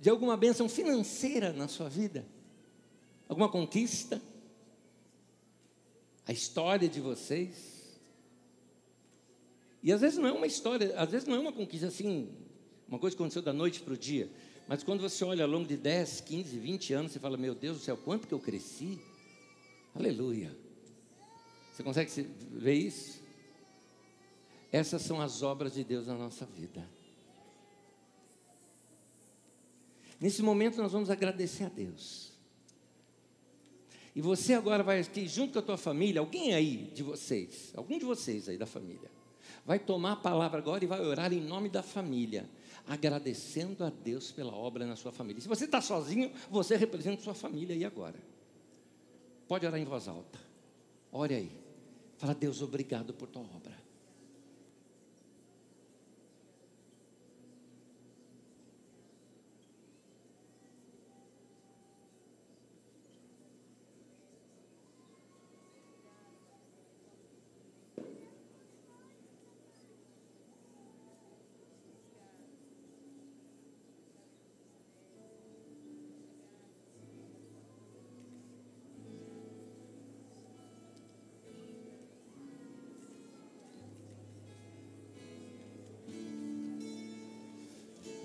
de 0.00 0.08
alguma 0.08 0.34
bênção 0.34 0.66
financeira 0.66 1.52
na 1.52 1.68
sua 1.68 1.90
vida? 1.90 2.24
Alguma 3.28 3.50
conquista? 3.50 4.22
A 6.26 6.32
história 6.32 6.88
de 6.88 7.02
vocês? 7.02 7.98
E 9.82 9.92
às 9.92 10.00
vezes 10.00 10.18
não 10.18 10.28
é 10.28 10.32
uma 10.32 10.46
história, 10.46 10.98
às 10.98 11.10
vezes 11.10 11.28
não 11.28 11.36
é 11.36 11.38
uma 11.40 11.52
conquista 11.52 11.88
assim, 11.88 12.30
uma 12.88 12.98
coisa 12.98 13.14
que 13.14 13.22
aconteceu 13.22 13.42
da 13.42 13.52
noite 13.52 13.80
para 13.80 13.92
o 13.92 13.98
dia. 13.98 14.30
Mas 14.66 14.82
quando 14.82 15.00
você 15.00 15.22
olha 15.22 15.44
ao 15.44 15.50
longo 15.50 15.66
de 15.66 15.76
10, 15.76 16.22
15, 16.22 16.58
20 16.58 16.94
anos, 16.94 17.12
você 17.12 17.18
fala: 17.18 17.36
Meu 17.36 17.54
Deus 17.54 17.78
do 17.78 17.84
céu, 17.84 17.96
quanto 17.98 18.26
que 18.26 18.32
eu 18.32 18.40
cresci? 18.40 18.98
Aleluia. 19.94 20.67
Você 21.78 21.84
consegue 21.84 22.10
ver 22.50 22.74
isso? 22.74 23.22
Essas 24.72 25.00
são 25.00 25.20
as 25.20 25.44
obras 25.44 25.74
de 25.74 25.84
Deus 25.84 26.08
na 26.08 26.14
nossa 26.14 26.44
vida. 26.44 26.84
Nesse 30.20 30.42
momento 30.42 30.82
nós 30.82 30.90
vamos 30.90 31.08
agradecer 31.08 31.62
a 31.62 31.68
Deus. 31.68 32.32
E 34.12 34.20
você 34.20 34.54
agora 34.54 34.82
vai 34.82 34.98
aqui 34.98 35.28
junto 35.28 35.52
com 35.52 35.58
a 35.60 35.62
tua 35.62 35.76
família, 35.76 36.20
alguém 36.20 36.52
aí 36.52 36.90
de 36.92 37.04
vocês, 37.04 37.72
algum 37.76 37.96
de 37.96 38.04
vocês 38.04 38.48
aí 38.48 38.58
da 38.58 38.66
família, 38.66 39.08
vai 39.64 39.78
tomar 39.78 40.14
a 40.14 40.16
palavra 40.16 40.58
agora 40.58 40.82
e 40.82 40.88
vai 40.88 41.00
orar 41.00 41.32
em 41.32 41.40
nome 41.40 41.68
da 41.68 41.84
família, 41.84 42.50
agradecendo 42.88 43.84
a 43.84 43.90
Deus 43.90 44.32
pela 44.32 44.52
obra 44.52 44.84
na 44.84 44.96
sua 44.96 45.12
família. 45.12 45.40
Se 45.40 45.46
você 45.46 45.66
está 45.66 45.80
sozinho, 45.80 46.32
você 46.50 46.74
representa 46.74 47.22
sua 47.22 47.34
família 47.34 47.76
aí 47.76 47.84
agora. 47.84 48.18
Pode 49.46 49.64
orar 49.64 49.78
em 49.78 49.84
voz 49.84 50.08
alta. 50.08 50.40
Ore 51.12 51.34
aí. 51.36 51.67
Fala, 52.18 52.34
Deus, 52.34 52.60
obrigado 52.62 53.14
por 53.14 53.28
tua 53.28 53.42
obra. 53.42 53.87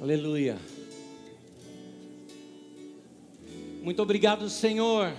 Aleluia. 0.04 0.58
Muito 3.82 4.02
obrigado, 4.02 4.50
Senhor, 4.50 5.14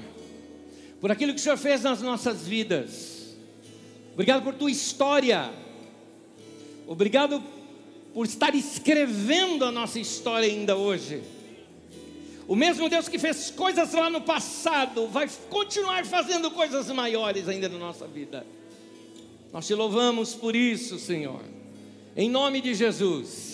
por 1.00 1.10
aquilo 1.10 1.32
que 1.32 1.40
o 1.40 1.42
Senhor 1.42 1.56
fez 1.56 1.80
nas 1.80 2.02
nossas 2.02 2.46
vidas. 2.46 3.34
Obrigado 4.12 4.42
por 4.44 4.52
tua 4.52 4.70
história. 4.70 5.50
Obrigado 6.86 7.42
por 8.12 8.26
estar 8.26 8.54
escrevendo 8.54 9.64
a 9.64 9.72
nossa 9.72 9.98
história 9.98 10.46
ainda 10.46 10.76
hoje. 10.76 11.22
O 12.46 12.54
mesmo 12.54 12.86
Deus 12.90 13.08
que 13.08 13.18
fez 13.18 13.50
coisas 13.50 13.90
lá 13.94 14.10
no 14.10 14.20
passado, 14.20 15.06
vai 15.06 15.30
continuar 15.48 16.04
fazendo 16.04 16.50
coisas 16.50 16.90
maiores 16.90 17.48
ainda 17.48 17.70
na 17.70 17.78
nossa 17.78 18.06
vida. 18.06 18.46
Nós 19.50 19.66
te 19.66 19.74
louvamos 19.74 20.34
por 20.34 20.54
isso, 20.54 20.98
Senhor. 20.98 21.40
Em 22.14 22.28
nome 22.28 22.60
de 22.60 22.74
Jesus. 22.74 23.53